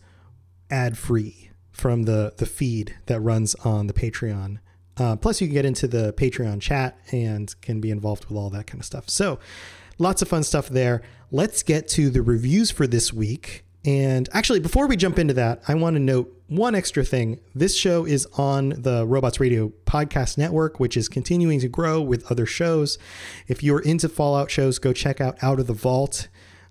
ad 0.69 0.97
free 0.97 1.51
from 1.71 2.03
the, 2.03 2.33
the 2.37 2.45
feed 2.45 2.95
that 3.05 3.21
runs 3.21 3.55
on 3.55 3.87
the 3.87 3.93
Patreon. 3.93 4.59
Uh, 4.97 5.15
plus, 5.15 5.39
you 5.39 5.47
can 5.47 5.53
get 5.53 5.65
into 5.65 5.87
the 5.87 6.13
Patreon 6.13 6.61
chat 6.61 6.97
and 7.11 7.55
can 7.61 7.79
be 7.79 7.89
involved 7.89 8.25
with 8.25 8.37
all 8.37 8.49
that 8.49 8.67
kind 8.67 8.81
of 8.81 8.85
stuff. 8.85 9.09
So, 9.09 9.39
lots 9.97 10.21
of 10.21 10.27
fun 10.27 10.43
stuff 10.43 10.67
there. 10.67 11.01
Let's 11.31 11.63
get 11.63 11.87
to 11.89 12.09
the 12.09 12.21
reviews 12.21 12.69
for 12.69 12.85
this 12.85 13.13
week. 13.13 13.63
And 13.85 14.27
actually, 14.33 14.59
before 14.59 14.87
we 14.87 14.97
jump 14.97 15.17
into 15.17 15.33
that, 15.35 15.61
I 15.69 15.75
want 15.75 15.95
to 15.95 16.01
note 16.01 16.38
one 16.49 16.73
extra 16.73 17.05
thing. 17.05 17.39
This 17.53 17.77
show 17.77 18.05
is 18.05 18.27
on 18.33 18.69
the 18.69 19.05
Robots 19.05 19.39
Radio 19.39 19.71
podcast 19.85 20.37
network, 20.37 20.79
which 20.79 20.97
is 20.97 21.07
continuing 21.07 21.59
to 21.59 21.67
grow 21.67 22.01
with 22.01 22.29
other 22.31 22.47
shows. 22.47 22.97
If 23.47 23.61
you're 23.61 23.81
into 23.81 24.09
Fallout 24.09 24.49
shows, 24.49 24.79
go 24.79 24.91
check 24.91 25.21
out 25.21 25.37
Out 25.43 25.59
of 25.59 25.67
the 25.67 25.73
Vault. 25.73 26.27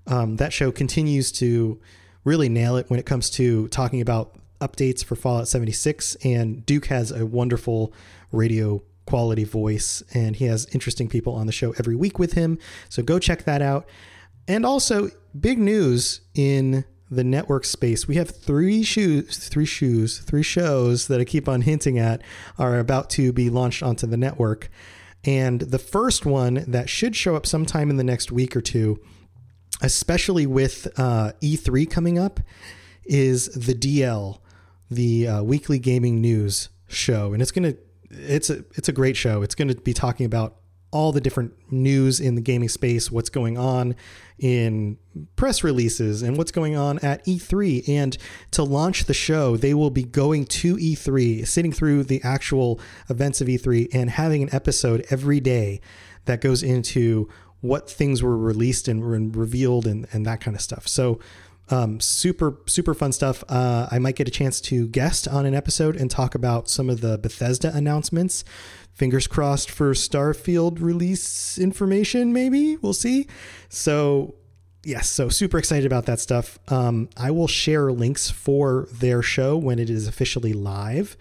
Um, 0.08 0.36
that 0.36 0.52
show 0.52 0.72
continues 0.72 1.30
to 1.32 1.80
really 2.24 2.48
nail 2.48 2.76
it 2.76 2.90
when 2.90 2.98
it 2.98 3.06
comes 3.06 3.30
to 3.30 3.68
talking 3.68 4.00
about 4.00 4.36
updates 4.60 5.04
for 5.04 5.14
Fallout 5.14 5.46
76. 5.46 6.16
And 6.24 6.66
Duke 6.66 6.86
has 6.86 7.12
a 7.12 7.24
wonderful 7.24 7.92
radio 8.32 8.82
quality 9.06 9.44
voice, 9.44 10.02
and 10.12 10.34
he 10.34 10.46
has 10.46 10.66
interesting 10.72 11.08
people 11.08 11.34
on 11.34 11.46
the 11.46 11.52
show 11.52 11.72
every 11.78 11.94
week 11.94 12.18
with 12.18 12.32
him. 12.32 12.58
So 12.88 13.04
go 13.04 13.20
check 13.20 13.44
that 13.44 13.62
out. 13.62 13.88
And 14.48 14.66
also, 14.66 15.10
big 15.38 15.58
news 15.58 16.22
in 16.34 16.84
the 17.10 17.24
network 17.24 17.64
space. 17.64 18.06
We 18.06 18.16
have 18.16 18.30
three 18.30 18.82
shoes, 18.82 19.48
three 19.48 19.64
shoes, 19.64 20.18
three 20.18 20.42
shows 20.42 21.08
that 21.08 21.20
I 21.20 21.24
keep 21.24 21.48
on 21.48 21.62
hinting 21.62 21.98
at 21.98 22.22
are 22.58 22.78
about 22.78 23.10
to 23.10 23.32
be 23.32 23.50
launched 23.50 23.82
onto 23.82 24.06
the 24.06 24.16
network. 24.16 24.70
And 25.24 25.60
the 25.60 25.78
first 25.78 26.24
one 26.26 26.64
that 26.68 26.88
should 26.88 27.16
show 27.16 27.34
up 27.34 27.46
sometime 27.46 27.90
in 27.90 27.96
the 27.96 28.04
next 28.04 28.30
week 28.30 28.54
or 28.56 28.60
two, 28.60 29.00
especially 29.80 30.46
with 30.46 30.86
uh, 30.98 31.32
E3 31.42 31.90
coming 31.90 32.18
up, 32.18 32.40
is 33.04 33.46
the 33.46 33.74
DL, 33.74 34.38
the 34.90 35.26
uh, 35.26 35.42
weekly 35.42 35.78
gaming 35.78 36.20
news 36.20 36.68
show, 36.88 37.32
and 37.32 37.42
it's 37.42 37.50
gonna 37.50 37.74
it's 38.10 38.50
a 38.50 38.64
it's 38.74 38.88
a 38.88 38.92
great 38.92 39.16
show. 39.16 39.42
It's 39.42 39.54
to 39.54 39.74
be 39.74 39.92
talking 39.92 40.26
about 40.26 40.56
all 40.90 41.12
the 41.12 41.20
different 41.20 41.52
news 41.70 42.18
in 42.18 42.34
the 42.34 42.40
gaming 42.40 42.68
space, 42.68 43.10
what's 43.10 43.28
going 43.28 43.58
on 43.58 43.94
in 44.38 44.96
press 45.36 45.62
releases, 45.62 46.22
and 46.22 46.36
what's 46.36 46.52
going 46.52 46.76
on 46.76 46.98
at 47.00 47.24
E3. 47.26 47.88
And 47.88 48.16
to 48.52 48.62
launch 48.62 49.04
the 49.04 49.14
show, 49.14 49.56
they 49.56 49.74
will 49.74 49.90
be 49.90 50.04
going 50.04 50.46
to 50.46 50.76
E3, 50.76 51.46
sitting 51.46 51.72
through 51.72 52.04
the 52.04 52.22
actual 52.22 52.80
events 53.10 53.40
of 53.40 53.48
E3, 53.48 53.88
and 53.92 54.10
having 54.10 54.42
an 54.42 54.48
episode 54.52 55.04
every 55.10 55.40
day 55.40 55.80
that 56.24 56.40
goes 56.40 56.62
into 56.62 57.28
what 57.60 57.90
things 57.90 58.22
were 58.22 58.36
released 58.36 58.86
and 58.86 59.34
revealed 59.34 59.86
and, 59.86 60.06
and 60.12 60.24
that 60.24 60.40
kind 60.40 60.54
of 60.54 60.60
stuff. 60.60 60.86
So, 60.86 61.18
um, 61.70 62.00
super, 62.00 62.58
super 62.66 62.94
fun 62.94 63.12
stuff. 63.12 63.44
Uh, 63.48 63.88
I 63.90 63.98
might 63.98 64.16
get 64.16 64.28
a 64.28 64.30
chance 64.30 64.60
to 64.62 64.88
guest 64.88 65.28
on 65.28 65.46
an 65.46 65.54
episode 65.54 65.96
and 65.96 66.10
talk 66.10 66.34
about 66.34 66.68
some 66.68 66.88
of 66.88 67.00
the 67.00 67.18
Bethesda 67.18 67.74
announcements 67.74 68.44
fingers 68.98 69.28
crossed 69.28 69.70
for 69.70 69.92
Starfield 69.92 70.80
release 70.80 71.56
information, 71.56 72.32
maybe. 72.32 72.76
We'll 72.78 72.92
see. 72.92 73.28
So, 73.68 74.34
yes, 74.84 75.08
so 75.08 75.28
super 75.28 75.56
excited 75.56 75.86
about 75.86 76.06
that 76.06 76.18
stuff. 76.18 76.58
Um, 76.66 77.08
I 77.16 77.30
will 77.30 77.46
share 77.46 77.92
links 77.92 78.28
for 78.28 78.88
their 78.92 79.22
show 79.22 79.56
when 79.56 79.78
it 79.78 79.88
is 79.88 80.08
officially 80.08 80.52
live. 80.52 81.16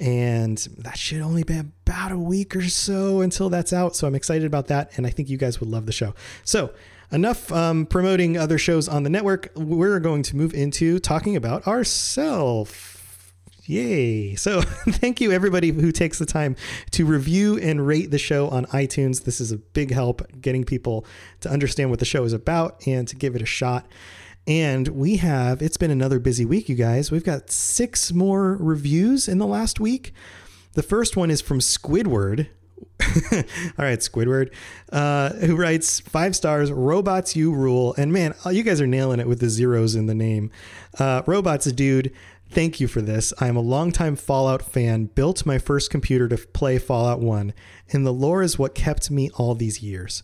And 0.00 0.56
that 0.78 0.96
should 0.96 1.20
only 1.20 1.44
be 1.44 1.58
about 1.58 2.12
a 2.12 2.18
week 2.18 2.56
or 2.56 2.62
so 2.62 3.20
until 3.20 3.50
that's 3.50 3.74
out. 3.74 3.94
So 3.94 4.06
I'm 4.06 4.14
excited 4.14 4.46
about 4.46 4.68
that. 4.68 4.96
And 4.96 5.06
I 5.06 5.10
think 5.10 5.28
you 5.28 5.36
guys 5.36 5.60
would 5.60 5.68
love 5.68 5.84
the 5.84 5.92
show. 5.92 6.14
So, 6.44 6.72
enough 7.12 7.52
um, 7.52 7.86
promoting 7.86 8.36
other 8.36 8.58
shows 8.58 8.88
on 8.88 9.02
the 9.02 9.10
network. 9.10 9.52
We're 9.54 10.00
going 10.00 10.22
to 10.24 10.36
move 10.36 10.54
into 10.54 10.98
talking 10.98 11.36
about 11.36 11.66
ourselves. 11.66 12.98
Yay. 13.64 14.34
So, 14.34 14.60
thank 14.88 15.20
you 15.20 15.30
everybody 15.30 15.70
who 15.70 15.92
takes 15.92 16.18
the 16.18 16.26
time 16.26 16.56
to 16.90 17.06
review 17.06 17.58
and 17.58 17.86
rate 17.86 18.10
the 18.10 18.18
show 18.18 18.48
on 18.48 18.66
iTunes. 18.66 19.24
This 19.24 19.40
is 19.40 19.52
a 19.52 19.58
big 19.58 19.92
help 19.92 20.22
getting 20.40 20.64
people 20.64 21.06
to 21.40 21.48
understand 21.48 21.90
what 21.90 22.00
the 22.00 22.04
show 22.04 22.24
is 22.24 22.32
about 22.32 22.84
and 22.86 23.06
to 23.06 23.14
give 23.14 23.36
it 23.36 23.42
a 23.42 23.46
shot. 23.46 23.86
And 24.48 24.88
we 24.88 25.18
have, 25.18 25.62
it's 25.62 25.76
been 25.76 25.92
another 25.92 26.18
busy 26.18 26.44
week, 26.44 26.68
you 26.68 26.74
guys. 26.74 27.12
We've 27.12 27.22
got 27.22 27.50
six 27.50 28.12
more 28.12 28.56
reviews 28.56 29.28
in 29.28 29.38
the 29.38 29.46
last 29.46 29.78
week. 29.78 30.12
The 30.72 30.82
first 30.82 31.16
one 31.16 31.30
is 31.30 31.40
from 31.40 31.60
Squidward. 31.60 32.48
All 33.32 33.84
right, 33.84 33.98
Squidward, 33.98 34.52
uh, 34.90 35.30
who 35.34 35.56
writes 35.56 36.00
five 36.00 36.36
stars, 36.36 36.70
robots 36.70 37.34
you 37.36 37.52
rule. 37.52 37.94
And 37.98 38.12
man, 38.12 38.34
you 38.50 38.62
guys 38.62 38.80
are 38.80 38.86
nailing 38.86 39.20
it 39.20 39.28
with 39.28 39.40
the 39.40 39.48
zeros 39.48 39.94
in 39.94 40.06
the 40.06 40.14
name. 40.14 40.50
Uh, 40.98 41.22
robots, 41.26 41.70
dude. 41.72 42.12
Thank 42.50 42.80
you 42.80 42.86
for 42.86 43.00
this. 43.00 43.32
I 43.40 43.48
am 43.48 43.56
a 43.56 43.60
longtime 43.60 44.16
Fallout 44.16 44.62
fan, 44.62 45.06
built 45.06 45.46
my 45.46 45.58
first 45.58 45.90
computer 45.90 46.28
to 46.28 46.36
play 46.36 46.78
Fallout 46.78 47.20
1, 47.20 47.54
and 47.92 48.06
the 48.06 48.12
lore 48.12 48.42
is 48.42 48.58
what 48.58 48.74
kept 48.74 49.10
me 49.10 49.30
all 49.36 49.54
these 49.54 49.82
years. 49.82 50.22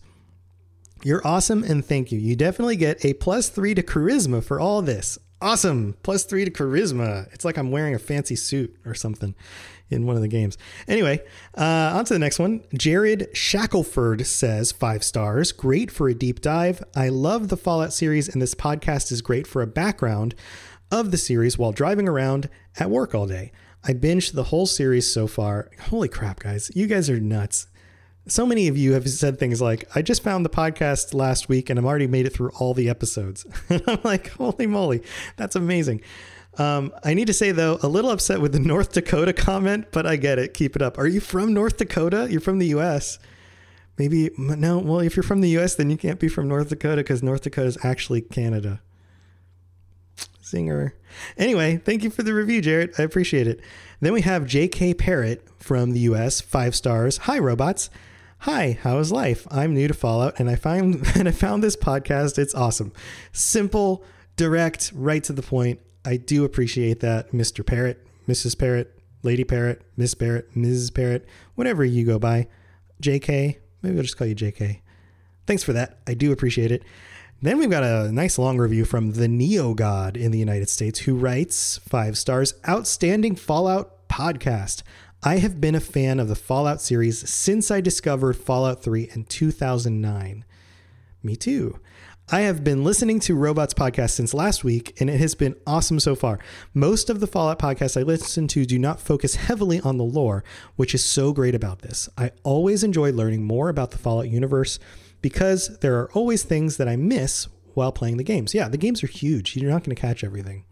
You're 1.02 1.26
awesome 1.26 1.62
and 1.62 1.84
thank 1.84 2.12
you. 2.12 2.18
You 2.18 2.36
definitely 2.36 2.76
get 2.76 3.04
a 3.04 3.14
plus 3.14 3.48
three 3.48 3.74
to 3.74 3.82
charisma 3.82 4.44
for 4.44 4.60
all 4.60 4.82
this. 4.82 5.18
Awesome. 5.40 5.96
Plus 6.02 6.24
three 6.24 6.44
to 6.44 6.50
charisma. 6.50 7.32
It's 7.32 7.44
like 7.44 7.56
I'm 7.56 7.70
wearing 7.70 7.94
a 7.94 7.98
fancy 7.98 8.34
suit 8.34 8.76
or 8.84 8.94
something 8.94 9.34
in 9.88 10.04
one 10.04 10.16
of 10.16 10.22
the 10.22 10.28
games. 10.28 10.58
Anyway, 10.88 11.22
uh, 11.56 11.92
on 11.94 12.04
to 12.06 12.12
the 12.12 12.18
next 12.18 12.38
one. 12.38 12.64
Jared 12.74 13.28
Shackelford 13.34 14.26
says 14.26 14.72
five 14.72 15.04
stars. 15.04 15.52
Great 15.52 15.90
for 15.90 16.08
a 16.08 16.14
deep 16.14 16.40
dive. 16.40 16.82
I 16.96 17.08
love 17.08 17.48
the 17.48 17.56
Fallout 17.56 17.92
series, 17.92 18.28
and 18.28 18.42
this 18.42 18.54
podcast 18.54 19.12
is 19.12 19.22
great 19.22 19.46
for 19.46 19.62
a 19.62 19.66
background 19.66 20.34
of 20.90 21.10
the 21.10 21.16
series 21.16 21.56
while 21.56 21.72
driving 21.72 22.08
around 22.08 22.48
at 22.78 22.90
work 22.90 23.14
all 23.14 23.26
day. 23.26 23.52
I 23.84 23.92
binged 23.92 24.32
the 24.32 24.44
whole 24.44 24.66
series 24.66 25.12
so 25.12 25.26
far. 25.26 25.70
Holy 25.82 26.08
crap, 26.08 26.40
guys. 26.40 26.70
You 26.74 26.86
guys 26.86 27.08
are 27.08 27.20
nuts. 27.20 27.68
So 28.28 28.44
many 28.44 28.68
of 28.68 28.76
you 28.76 28.92
have 28.92 29.08
said 29.08 29.38
things 29.38 29.62
like, 29.62 29.84
I 29.94 30.02
just 30.02 30.22
found 30.22 30.44
the 30.44 30.50
podcast 30.50 31.14
last 31.14 31.48
week 31.48 31.70
and 31.70 31.78
I've 31.78 31.86
already 31.86 32.06
made 32.06 32.26
it 32.26 32.34
through 32.34 32.50
all 32.58 32.74
the 32.74 32.88
episodes. 32.90 33.46
and 33.68 33.82
I'm 33.86 34.00
like, 34.04 34.28
holy 34.32 34.66
moly, 34.66 35.02
that's 35.36 35.56
amazing. 35.56 36.02
Um, 36.58 36.92
I 37.04 37.14
need 37.14 37.28
to 37.28 37.32
say, 37.32 37.52
though, 37.52 37.78
a 37.82 37.88
little 37.88 38.10
upset 38.10 38.40
with 38.40 38.52
the 38.52 38.58
North 38.60 38.92
Dakota 38.92 39.32
comment, 39.32 39.86
but 39.92 40.06
I 40.06 40.16
get 40.16 40.38
it. 40.38 40.54
Keep 40.54 40.76
it 40.76 40.82
up. 40.82 40.98
Are 40.98 41.06
you 41.06 41.20
from 41.20 41.54
North 41.54 41.78
Dakota? 41.78 42.26
You're 42.30 42.40
from 42.40 42.58
the 42.58 42.66
US. 42.66 43.18
Maybe, 43.96 44.30
no, 44.36 44.78
well, 44.78 45.00
if 45.00 45.16
you're 45.16 45.22
from 45.22 45.40
the 45.40 45.56
US, 45.58 45.74
then 45.74 45.90
you 45.90 45.96
can't 45.96 46.20
be 46.20 46.28
from 46.28 46.48
North 46.48 46.68
Dakota 46.68 46.98
because 46.98 47.22
North 47.22 47.42
Dakota 47.42 47.68
is 47.68 47.78
actually 47.84 48.20
Canada. 48.20 48.80
Singer. 50.40 50.94
Anyway, 51.36 51.76
thank 51.76 52.02
you 52.02 52.10
for 52.10 52.22
the 52.22 52.34
review, 52.34 52.60
Jared. 52.60 52.92
I 52.98 53.02
appreciate 53.02 53.46
it. 53.46 53.60
Then 54.00 54.12
we 54.12 54.22
have 54.22 54.46
J.K. 54.46 54.94
Parrott 54.94 55.46
from 55.58 55.92
the 55.92 56.00
U.S. 56.00 56.40
Five 56.40 56.74
stars. 56.74 57.18
Hi, 57.18 57.38
robots. 57.38 57.90
Hi, 58.42 58.78
how 58.82 58.98
is 58.98 59.10
life? 59.10 59.48
I'm 59.50 59.74
new 59.74 59.88
to 59.88 59.94
Fallout, 59.94 60.38
and 60.38 60.48
I 60.48 60.54
find 60.54 61.04
and 61.16 61.26
I 61.28 61.32
found 61.32 61.60
this 61.60 61.74
podcast. 61.74 62.38
It's 62.38 62.54
awesome, 62.54 62.92
simple, 63.32 64.04
direct, 64.36 64.92
right 64.94 65.24
to 65.24 65.32
the 65.32 65.42
point. 65.42 65.80
I 66.04 66.18
do 66.18 66.44
appreciate 66.44 67.00
that, 67.00 67.32
Mr. 67.32 67.66
Parrot, 67.66 68.06
Mrs. 68.28 68.56
Parrot, 68.56 68.96
Lady 69.24 69.42
Parrot, 69.42 69.82
Miss 69.96 70.14
Parrot, 70.14 70.54
Mrs. 70.54 70.94
Parrot, 70.94 71.26
whatever 71.56 71.84
you 71.84 72.06
go 72.06 72.20
by. 72.20 72.46
J.K. 73.00 73.58
Maybe 73.82 73.96
I'll 73.96 74.02
just 74.02 74.16
call 74.16 74.28
you 74.28 74.36
J.K. 74.36 74.82
Thanks 75.46 75.64
for 75.64 75.72
that. 75.72 75.98
I 76.06 76.14
do 76.14 76.30
appreciate 76.30 76.70
it. 76.70 76.84
Then 77.42 77.58
we've 77.58 77.70
got 77.70 77.84
a 77.84 78.12
nice 78.12 78.38
long 78.38 78.58
review 78.58 78.84
from 78.84 79.12
the 79.12 79.28
Neo 79.28 79.74
God 79.74 80.16
in 80.16 80.30
the 80.30 80.38
United 80.38 80.68
States 80.68 81.00
who 81.00 81.16
writes 81.16 81.78
five 81.78 82.16
stars 82.16 82.54
Outstanding 82.68 83.34
Fallout 83.34 84.08
podcast. 84.08 84.82
I 85.22 85.38
have 85.38 85.60
been 85.60 85.74
a 85.74 85.80
fan 85.80 86.20
of 86.20 86.28
the 86.28 86.36
Fallout 86.36 86.80
series 86.80 87.28
since 87.28 87.72
I 87.72 87.80
discovered 87.80 88.36
Fallout 88.36 88.84
3 88.84 89.10
in 89.12 89.24
2009. 89.24 90.44
Me 91.24 91.34
too. 91.34 91.80
I 92.30 92.42
have 92.42 92.62
been 92.62 92.84
listening 92.84 93.18
to 93.20 93.34
Robots 93.34 93.74
podcast 93.74 94.10
since 94.10 94.32
last 94.32 94.62
week, 94.62 94.94
and 95.00 95.10
it 95.10 95.18
has 95.18 95.34
been 95.34 95.56
awesome 95.66 95.98
so 95.98 96.14
far. 96.14 96.38
Most 96.72 97.10
of 97.10 97.18
the 97.18 97.26
Fallout 97.26 97.58
podcasts 97.58 98.00
I 98.00 98.04
listen 98.04 98.46
to 98.46 98.64
do 98.64 98.78
not 98.78 99.00
focus 99.00 99.34
heavily 99.34 99.80
on 99.80 99.96
the 99.96 100.04
lore, 100.04 100.44
which 100.76 100.94
is 100.94 101.04
so 101.04 101.32
great 101.32 101.56
about 101.56 101.80
this. 101.80 102.08
I 102.16 102.30
always 102.44 102.84
enjoy 102.84 103.10
learning 103.10 103.42
more 103.42 103.70
about 103.70 103.90
the 103.90 103.98
Fallout 103.98 104.28
universe 104.28 104.78
because 105.20 105.78
there 105.80 105.98
are 105.98 106.12
always 106.12 106.44
things 106.44 106.76
that 106.76 106.86
I 106.86 106.94
miss 106.94 107.48
while 107.74 107.90
playing 107.90 108.18
the 108.18 108.24
games. 108.24 108.54
Yeah, 108.54 108.68
the 108.68 108.78
games 108.78 109.02
are 109.02 109.08
huge. 109.08 109.56
You're 109.56 109.72
not 109.72 109.82
going 109.82 109.96
to 109.96 110.00
catch 110.00 110.22
everything. 110.22 110.64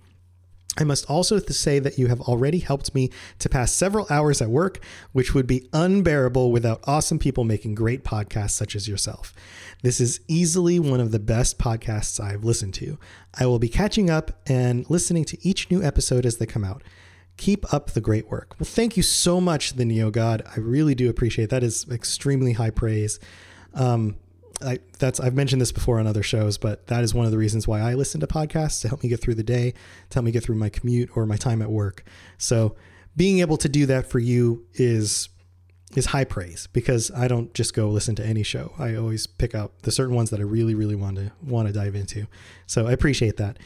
I 0.78 0.84
must 0.84 1.08
also 1.10 1.38
say 1.38 1.78
that 1.78 1.98
you 1.98 2.08
have 2.08 2.20
already 2.22 2.58
helped 2.58 2.94
me 2.94 3.10
to 3.38 3.48
pass 3.48 3.72
several 3.72 4.06
hours 4.10 4.42
at 4.42 4.50
work, 4.50 4.80
which 5.12 5.34
would 5.34 5.46
be 5.46 5.68
unbearable 5.72 6.52
without 6.52 6.80
awesome 6.84 7.18
people 7.18 7.44
making 7.44 7.74
great 7.74 8.04
podcasts 8.04 8.50
such 8.50 8.76
as 8.76 8.86
yourself. 8.86 9.32
This 9.82 10.00
is 10.00 10.20
easily 10.28 10.78
one 10.78 11.00
of 11.00 11.12
the 11.12 11.18
best 11.18 11.58
podcasts 11.58 12.20
I've 12.20 12.44
listened 12.44 12.74
to. 12.74 12.98
I 13.38 13.46
will 13.46 13.58
be 13.58 13.68
catching 13.68 14.10
up 14.10 14.40
and 14.46 14.88
listening 14.90 15.24
to 15.26 15.46
each 15.46 15.70
new 15.70 15.82
episode 15.82 16.26
as 16.26 16.36
they 16.36 16.46
come 16.46 16.64
out. 16.64 16.82
Keep 17.36 17.72
up 17.72 17.90
the 17.90 18.00
great 18.00 18.30
work. 18.30 18.56
Well, 18.58 18.66
thank 18.66 18.96
you 18.96 19.02
so 19.02 19.40
much, 19.40 19.74
the 19.74 19.84
Neo 19.84 20.10
God. 20.10 20.42
I 20.56 20.60
really 20.60 20.94
do 20.94 21.10
appreciate 21.10 21.44
it. 21.44 21.50
that. 21.50 21.62
Is 21.62 21.86
extremely 21.90 22.52
high 22.52 22.70
praise. 22.70 23.20
Um, 23.74 24.16
I, 24.62 24.79
that's 24.99 25.21
I've 25.21 25.35
mentioned 25.35 25.61
this 25.61 25.73
before 25.73 25.99
on 25.99 26.07
other 26.07 26.23
shows, 26.23 26.57
but 26.59 26.87
that 26.87 27.05
is 27.05 27.14
one 27.14 27.27
of 27.27 27.31
the 27.31 27.38
reasons 27.38 27.69
why 27.69 27.81
I 27.81 27.95
listen 27.95 28.21
to 28.21 28.27
podcasts 28.27 28.81
to 28.83 28.88
help 28.88 29.03
me 29.03 29.09
get 29.09 29.21
through 29.21 29.35
the 29.35 29.42
day, 29.42 29.73
to 30.11 30.14
help 30.14 30.25
me 30.25 30.31
get 30.31 30.45
through 30.45 30.57
my 30.57 30.69
commute 30.69 31.11
or 31.14 31.27
my 31.27 31.37
time 31.37 31.61
at 31.61 31.71
work. 31.71 32.05
So 32.38 32.75
being 33.16 33.40
able 33.40 33.57
to 33.59 33.69
do 33.69 33.87
that 33.87 34.09
for 34.09 34.19
you 34.19 34.64
is 34.75 35.29
is 35.95 36.07
high 36.07 36.25
praise 36.25 36.69
because 36.73 37.11
I 37.12 37.29
don't 37.29 37.55
just 37.55 37.73
go 37.75 37.88
listen 37.88 38.14
to 38.16 38.27
any 38.27 38.42
show. 38.42 38.73
I 38.79 38.97
always 38.97 39.27
pick 39.27 39.55
out 39.55 39.83
the 39.83 39.92
certain 39.92 40.14
ones 40.14 40.31
that 40.31 40.40
I 40.40 40.42
really, 40.42 40.75
really 40.75 40.97
want 40.97 41.16
to 41.16 41.33
want 41.42 41.69
to 41.69 41.73
dive 41.73 41.95
into. 41.95 42.27
So 42.66 42.87
I 42.87 42.92
appreciate 42.92 43.37
that. 43.37 43.59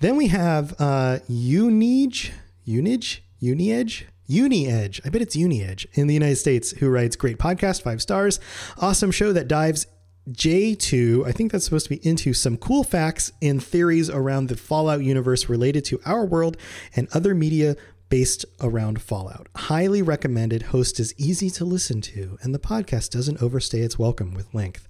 Then 0.00 0.16
we 0.16 0.28
have 0.28 0.72
uh, 0.78 1.18
Unige, 1.30 2.30
Unige, 2.66 3.20
Uniedge, 3.42 4.04
UniEdge. 4.28 5.00
I 5.04 5.08
bet 5.08 5.22
it's 5.22 5.36
UniEdge 5.36 5.86
in 5.94 6.06
the 6.06 6.14
United 6.14 6.36
States, 6.36 6.72
who 6.72 6.88
writes 6.88 7.16
great 7.16 7.38
podcast, 7.38 7.82
five 7.82 8.02
stars, 8.02 8.38
awesome 8.78 9.10
show 9.10 9.32
that 9.32 9.48
dives 9.48 9.86
J2, 10.32 11.26
I 11.26 11.32
think 11.32 11.52
that's 11.52 11.64
supposed 11.64 11.86
to 11.86 11.96
be 11.96 12.06
into 12.06 12.34
some 12.34 12.58
cool 12.58 12.84
facts 12.84 13.32
and 13.40 13.62
theories 13.62 14.10
around 14.10 14.48
the 14.48 14.56
Fallout 14.56 15.02
universe 15.02 15.48
related 15.48 15.86
to 15.86 16.00
our 16.04 16.26
world 16.26 16.58
and 16.94 17.08
other 17.14 17.34
media 17.34 17.76
based 18.10 18.44
around 18.60 19.00
Fallout. 19.00 19.48
Highly 19.56 20.02
recommended. 20.02 20.64
Host 20.64 21.00
is 21.00 21.14
easy 21.16 21.48
to 21.50 21.64
listen 21.64 22.02
to, 22.02 22.36
and 22.42 22.54
the 22.54 22.58
podcast 22.58 23.10
doesn't 23.10 23.40
overstay 23.42 23.80
its 23.80 23.98
welcome 23.98 24.34
with 24.34 24.52
length. 24.52 24.86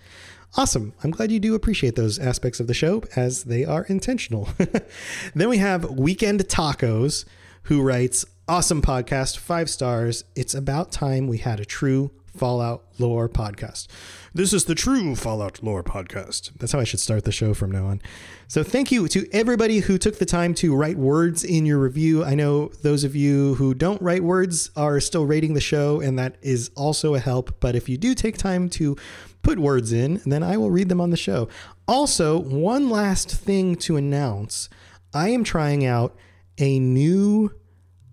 Awesome. 0.56 0.92
I'm 1.04 1.12
glad 1.12 1.30
you 1.30 1.38
do 1.38 1.54
appreciate 1.54 1.94
those 1.94 2.18
aspects 2.18 2.58
of 2.58 2.66
the 2.66 2.74
show 2.74 3.04
as 3.14 3.44
they 3.44 3.64
are 3.64 3.84
intentional. 3.84 4.48
then 5.34 5.48
we 5.48 5.58
have 5.58 5.88
Weekend 5.90 6.48
Tacos, 6.48 7.24
who 7.64 7.80
writes 7.80 8.24
Awesome 8.48 8.82
podcast, 8.82 9.36
five 9.36 9.70
stars. 9.70 10.24
It's 10.34 10.54
about 10.54 10.90
time 10.90 11.28
we 11.28 11.38
had 11.38 11.60
a 11.60 11.64
true 11.64 12.10
Fallout 12.38 12.84
lore 12.98 13.28
podcast. 13.28 13.88
This 14.32 14.52
is 14.52 14.66
the 14.66 14.76
true 14.76 15.16
Fallout 15.16 15.60
lore 15.60 15.82
podcast. 15.82 16.52
That's 16.58 16.70
how 16.70 16.78
I 16.78 16.84
should 16.84 17.00
start 17.00 17.24
the 17.24 17.32
show 17.32 17.52
from 17.52 17.72
now 17.72 17.86
on. 17.86 18.00
So, 18.46 18.62
thank 18.62 18.92
you 18.92 19.08
to 19.08 19.28
everybody 19.32 19.80
who 19.80 19.98
took 19.98 20.18
the 20.18 20.24
time 20.24 20.54
to 20.54 20.74
write 20.74 20.96
words 20.96 21.42
in 21.42 21.66
your 21.66 21.78
review. 21.78 22.24
I 22.24 22.36
know 22.36 22.68
those 22.82 23.02
of 23.02 23.16
you 23.16 23.56
who 23.56 23.74
don't 23.74 24.00
write 24.00 24.22
words 24.22 24.70
are 24.76 25.00
still 25.00 25.26
rating 25.26 25.54
the 25.54 25.60
show, 25.60 26.00
and 26.00 26.16
that 26.18 26.36
is 26.40 26.70
also 26.76 27.14
a 27.14 27.18
help. 27.18 27.58
But 27.58 27.74
if 27.74 27.88
you 27.88 27.98
do 27.98 28.14
take 28.14 28.38
time 28.38 28.68
to 28.70 28.96
put 29.42 29.58
words 29.58 29.92
in, 29.92 30.22
then 30.24 30.44
I 30.44 30.56
will 30.56 30.70
read 30.70 30.88
them 30.88 31.00
on 31.00 31.10
the 31.10 31.16
show. 31.16 31.48
Also, 31.88 32.38
one 32.38 32.88
last 32.88 33.32
thing 33.32 33.74
to 33.76 33.96
announce 33.96 34.68
I 35.12 35.30
am 35.30 35.42
trying 35.42 35.84
out 35.84 36.16
a 36.58 36.78
new 36.78 37.50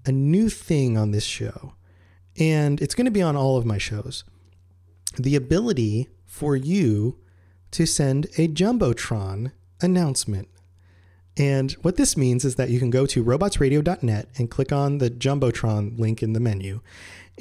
a 0.07 0.11
new 0.11 0.49
thing 0.49 0.97
on 0.97 1.11
this 1.11 1.25
show 1.25 1.74
and 2.37 2.81
it's 2.81 2.95
going 2.95 3.05
to 3.05 3.11
be 3.11 3.21
on 3.21 3.35
all 3.35 3.57
of 3.57 3.65
my 3.65 3.77
shows. 3.77 4.23
The 5.17 5.35
ability 5.35 6.09
for 6.25 6.55
you 6.55 7.17
to 7.71 7.85
send 7.85 8.25
a 8.37 8.47
Jumbotron 8.47 9.51
announcement. 9.81 10.49
And 11.37 11.73
what 11.81 11.97
this 11.97 12.15
means 12.15 12.45
is 12.45 12.55
that 12.55 12.69
you 12.69 12.79
can 12.79 12.89
go 12.89 13.05
to 13.05 13.23
robotsradio.net 13.23 14.29
and 14.37 14.49
click 14.49 14.71
on 14.71 14.99
the 14.99 15.09
Jumbotron 15.09 15.99
link 15.99 16.23
in 16.23 16.33
the 16.33 16.39
menu. 16.39 16.81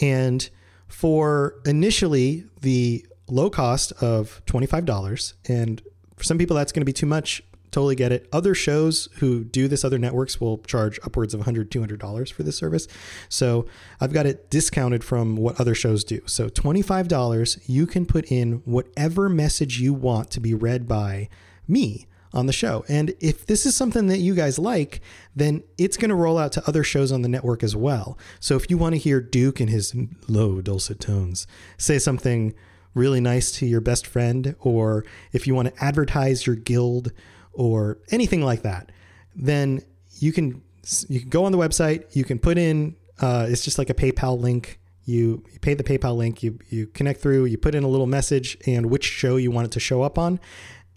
And 0.00 0.48
for 0.88 1.56
initially 1.64 2.44
the 2.60 3.06
low 3.28 3.50
cost 3.50 3.92
of 4.00 4.42
$25, 4.46 5.34
and 5.48 5.82
for 6.16 6.24
some 6.24 6.38
people 6.38 6.56
that's 6.56 6.72
going 6.72 6.80
to 6.80 6.86
be 6.86 6.92
too 6.92 7.06
much, 7.06 7.42
totally 7.74 7.96
get 7.96 8.12
it. 8.12 8.28
Other 8.32 8.54
shows 8.54 9.08
who 9.16 9.44
do 9.44 9.66
this, 9.66 9.84
other 9.84 9.98
networks 9.98 10.40
will 10.40 10.58
charge 10.58 11.00
upwards 11.04 11.34
of 11.34 11.40
$100, 11.40 11.68
$200 11.68 12.32
for 12.32 12.42
this 12.44 12.56
service. 12.56 12.86
So 13.28 13.66
I've 14.00 14.12
got 14.12 14.26
it 14.26 14.48
discounted 14.48 15.02
from 15.02 15.36
what 15.36 15.60
other 15.60 15.74
shows 15.74 16.04
do. 16.04 16.20
So 16.26 16.48
$25, 16.48 17.60
you 17.66 17.86
can 17.86 18.06
put 18.06 18.30
in 18.30 18.62
whatever 18.64 19.28
message 19.28 19.80
you 19.80 19.92
want 19.92 20.30
to 20.30 20.40
be 20.40 20.54
read 20.54 20.86
by 20.86 21.28
me 21.66 22.06
on 22.32 22.46
the 22.46 22.52
show. 22.52 22.84
And 22.88 23.12
if 23.20 23.44
this 23.44 23.66
is 23.66 23.76
something 23.76 24.06
that 24.06 24.18
you 24.18 24.34
guys 24.34 24.58
like, 24.58 25.00
then 25.34 25.64
it's 25.76 25.96
going 25.96 26.10
to 26.10 26.14
roll 26.14 26.38
out 26.38 26.52
to 26.52 26.68
other 26.68 26.84
shows 26.84 27.10
on 27.10 27.22
the 27.22 27.28
network 27.28 27.62
as 27.62 27.74
well. 27.74 28.16
So 28.38 28.54
if 28.56 28.70
you 28.70 28.78
want 28.78 28.94
to 28.94 29.00
hear 29.00 29.20
Duke 29.20 29.60
in 29.60 29.68
his 29.68 29.94
low, 30.28 30.60
dulcet 30.60 31.00
tones 31.00 31.46
say 31.76 31.98
something 31.98 32.54
really 32.94 33.20
nice 33.20 33.50
to 33.50 33.66
your 33.66 33.80
best 33.80 34.06
friend, 34.06 34.54
or 34.60 35.04
if 35.32 35.46
you 35.46 35.54
want 35.54 35.74
to 35.74 35.84
advertise 35.84 36.46
your 36.46 36.54
guild 36.56 37.12
or 37.54 37.98
anything 38.10 38.42
like 38.42 38.62
that, 38.62 38.90
then 39.34 39.82
you 40.18 40.32
can 40.32 40.62
you 41.08 41.20
can 41.20 41.28
go 41.28 41.44
on 41.44 41.52
the 41.52 41.58
website. 41.58 42.14
You 42.14 42.24
can 42.24 42.38
put 42.38 42.58
in 42.58 42.96
uh, 43.20 43.46
it's 43.48 43.64
just 43.64 43.78
like 43.78 43.90
a 43.90 43.94
PayPal 43.94 44.38
link. 44.38 44.80
You, 45.06 45.44
you 45.52 45.58
pay 45.60 45.74
the 45.74 45.84
PayPal 45.84 46.16
link. 46.16 46.42
You 46.42 46.58
you 46.68 46.86
connect 46.86 47.20
through. 47.20 47.46
You 47.46 47.58
put 47.58 47.74
in 47.74 47.84
a 47.84 47.88
little 47.88 48.06
message 48.06 48.56
and 48.66 48.86
which 48.86 49.04
show 49.04 49.36
you 49.36 49.50
want 49.50 49.66
it 49.66 49.70
to 49.72 49.80
show 49.80 50.02
up 50.02 50.18
on, 50.18 50.40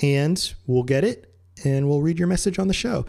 and 0.02 0.54
we'll 0.66 0.84
get 0.84 1.04
it 1.04 1.34
and 1.66 1.90
we'll 1.90 2.02
read 2.02 2.20
your 2.20 2.28
message 2.28 2.60
on 2.60 2.68
the 2.68 2.74
show. 2.74 3.06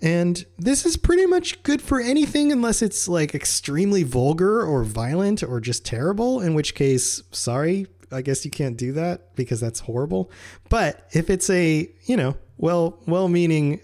And 0.00 0.44
this 0.58 0.84
is 0.84 0.96
pretty 0.96 1.26
much 1.26 1.62
good 1.62 1.80
for 1.80 2.00
anything 2.00 2.50
unless 2.50 2.82
it's 2.82 3.06
like 3.06 3.34
extremely 3.34 4.02
vulgar 4.02 4.64
or 4.64 4.82
violent 4.82 5.44
or 5.44 5.60
just 5.60 5.86
terrible, 5.86 6.40
in 6.40 6.54
which 6.54 6.74
case, 6.74 7.22
sorry, 7.30 7.86
I 8.10 8.20
guess 8.20 8.44
you 8.44 8.50
can't 8.50 8.76
do 8.76 8.92
that 8.92 9.36
because 9.36 9.60
that's 9.60 9.80
horrible. 9.80 10.30
But 10.68 11.08
if 11.12 11.30
it's 11.30 11.48
a, 11.50 11.88
you 12.06 12.16
know, 12.16 12.36
well 12.62 12.96
well-meaning 13.06 13.80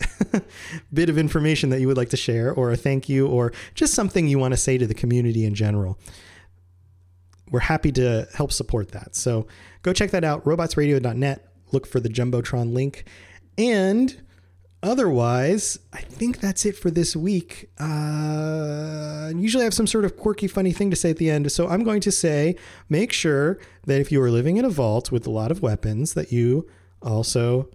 bit 0.94 1.10
of 1.10 1.18
information 1.18 1.68
that 1.68 1.80
you 1.80 1.88
would 1.88 1.96
like 1.96 2.10
to 2.10 2.16
share 2.16 2.54
or 2.54 2.70
a 2.70 2.76
thank 2.76 3.08
you 3.08 3.26
or 3.26 3.52
just 3.74 3.92
something 3.92 4.28
you 4.28 4.38
want 4.38 4.52
to 4.52 4.56
say 4.56 4.78
to 4.78 4.86
the 4.86 4.94
community 4.94 5.44
in 5.44 5.54
general. 5.54 5.98
We're 7.50 7.60
happy 7.60 7.92
to 7.92 8.28
help 8.34 8.52
support 8.52 8.92
that. 8.92 9.16
So 9.16 9.46
go 9.82 9.92
check 9.92 10.12
that 10.12 10.24
out 10.24 10.44
robotsradio.net 10.44 11.44
look 11.72 11.86
for 11.86 12.00
the 12.00 12.08
jumbotron 12.08 12.72
link. 12.72 13.04
And 13.58 14.22
otherwise 14.80 15.80
i 15.92 16.00
think 16.00 16.38
that's 16.38 16.64
it 16.64 16.76
for 16.76 16.88
this 16.88 17.16
week. 17.16 17.68
Uh, 17.80 19.32
usually 19.34 19.62
i 19.62 19.64
have 19.64 19.74
some 19.74 19.88
sort 19.88 20.04
of 20.04 20.16
quirky 20.16 20.46
funny 20.46 20.70
thing 20.70 20.88
to 20.88 20.96
say 20.96 21.10
at 21.10 21.16
the 21.16 21.28
end. 21.28 21.50
So 21.50 21.66
i'm 21.66 21.82
going 21.82 22.00
to 22.02 22.12
say 22.12 22.54
make 22.88 23.12
sure 23.12 23.58
that 23.86 24.00
if 24.00 24.12
you 24.12 24.22
are 24.22 24.30
living 24.30 24.56
in 24.56 24.64
a 24.64 24.70
vault 24.70 25.10
with 25.10 25.26
a 25.26 25.30
lot 25.30 25.50
of 25.50 25.62
weapons 25.62 26.14
that 26.14 26.30
you 26.30 26.68
also 27.02 27.68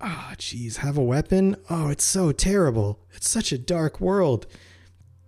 Ah, 0.00 0.30
oh, 0.30 0.34
geez, 0.36 0.78
have 0.78 0.98
a 0.98 1.02
weapon? 1.02 1.56
Oh, 1.70 1.88
it's 1.88 2.04
so 2.04 2.30
terrible. 2.30 3.00
It's 3.14 3.28
such 3.28 3.50
a 3.50 3.58
dark 3.58 4.00
world. 4.00 4.46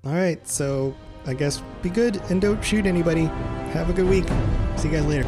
All 0.04 0.12
right, 0.12 0.46
so 0.46 0.94
I 1.26 1.34
guess 1.34 1.62
be 1.82 1.88
good 1.88 2.16
and 2.30 2.40
don't 2.40 2.62
shoot 2.62 2.84
anybody. 2.86 3.24
Have 3.72 3.88
a 3.88 3.92
good 3.92 4.06
week. 4.08 4.28
See 4.76 4.88
you 4.88 4.94
guys 4.94 5.06
later. 5.06 5.24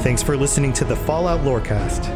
Thanks 0.00 0.22
for 0.22 0.36
listening 0.36 0.72
to 0.74 0.84
the 0.84 0.94
Fallout 0.94 1.40
Lorecast. 1.40 2.08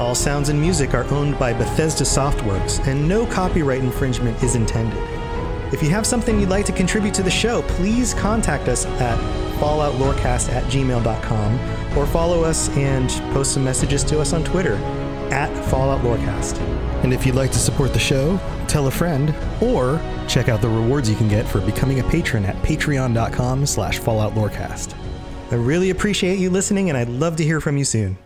All 0.00 0.16
sounds 0.16 0.48
and 0.48 0.60
music 0.60 0.92
are 0.92 1.04
owned 1.12 1.38
by 1.38 1.52
Bethesda 1.52 2.02
Softworks, 2.02 2.84
and 2.88 3.08
no 3.08 3.24
copyright 3.26 3.80
infringement 3.80 4.42
is 4.42 4.56
intended. 4.56 4.98
If 5.72 5.82
you 5.82 5.90
have 5.90 6.06
something 6.06 6.40
you'd 6.40 6.48
like 6.48 6.66
to 6.66 6.72
contribute 6.72 7.14
to 7.14 7.22
the 7.22 7.30
show, 7.30 7.62
please 7.62 8.14
contact 8.14 8.68
us 8.68 8.86
at 8.86 9.43
falloutlorecast 9.54 10.52
at 10.52 10.64
gmail.com 10.64 11.98
or 11.98 12.06
follow 12.06 12.42
us 12.42 12.68
and 12.76 13.10
post 13.32 13.54
some 13.54 13.64
messages 13.64 14.04
to 14.04 14.20
us 14.20 14.32
on 14.32 14.44
Twitter 14.44 14.74
at 15.30 15.52
Fallout 15.66 16.02
Lorecast. 16.02 16.58
And 17.02 17.12
if 17.12 17.26
you'd 17.26 17.34
like 17.34 17.50
to 17.52 17.58
support 17.58 17.92
the 17.92 17.98
show, 17.98 18.38
tell 18.68 18.86
a 18.86 18.90
friend 18.90 19.34
or 19.60 20.00
check 20.26 20.48
out 20.48 20.60
the 20.60 20.68
rewards 20.68 21.08
you 21.08 21.16
can 21.16 21.28
get 21.28 21.46
for 21.46 21.60
becoming 21.60 22.00
a 22.00 22.04
patron 22.04 22.44
at 22.44 22.56
patreon.com 22.62 23.66
slash 23.66 24.00
falloutlorecast. 24.00 24.94
I 25.50 25.56
really 25.56 25.90
appreciate 25.90 26.38
you 26.38 26.50
listening 26.50 26.88
and 26.88 26.98
I'd 26.98 27.08
love 27.08 27.36
to 27.36 27.44
hear 27.44 27.60
from 27.60 27.76
you 27.76 27.84
soon. 27.84 28.16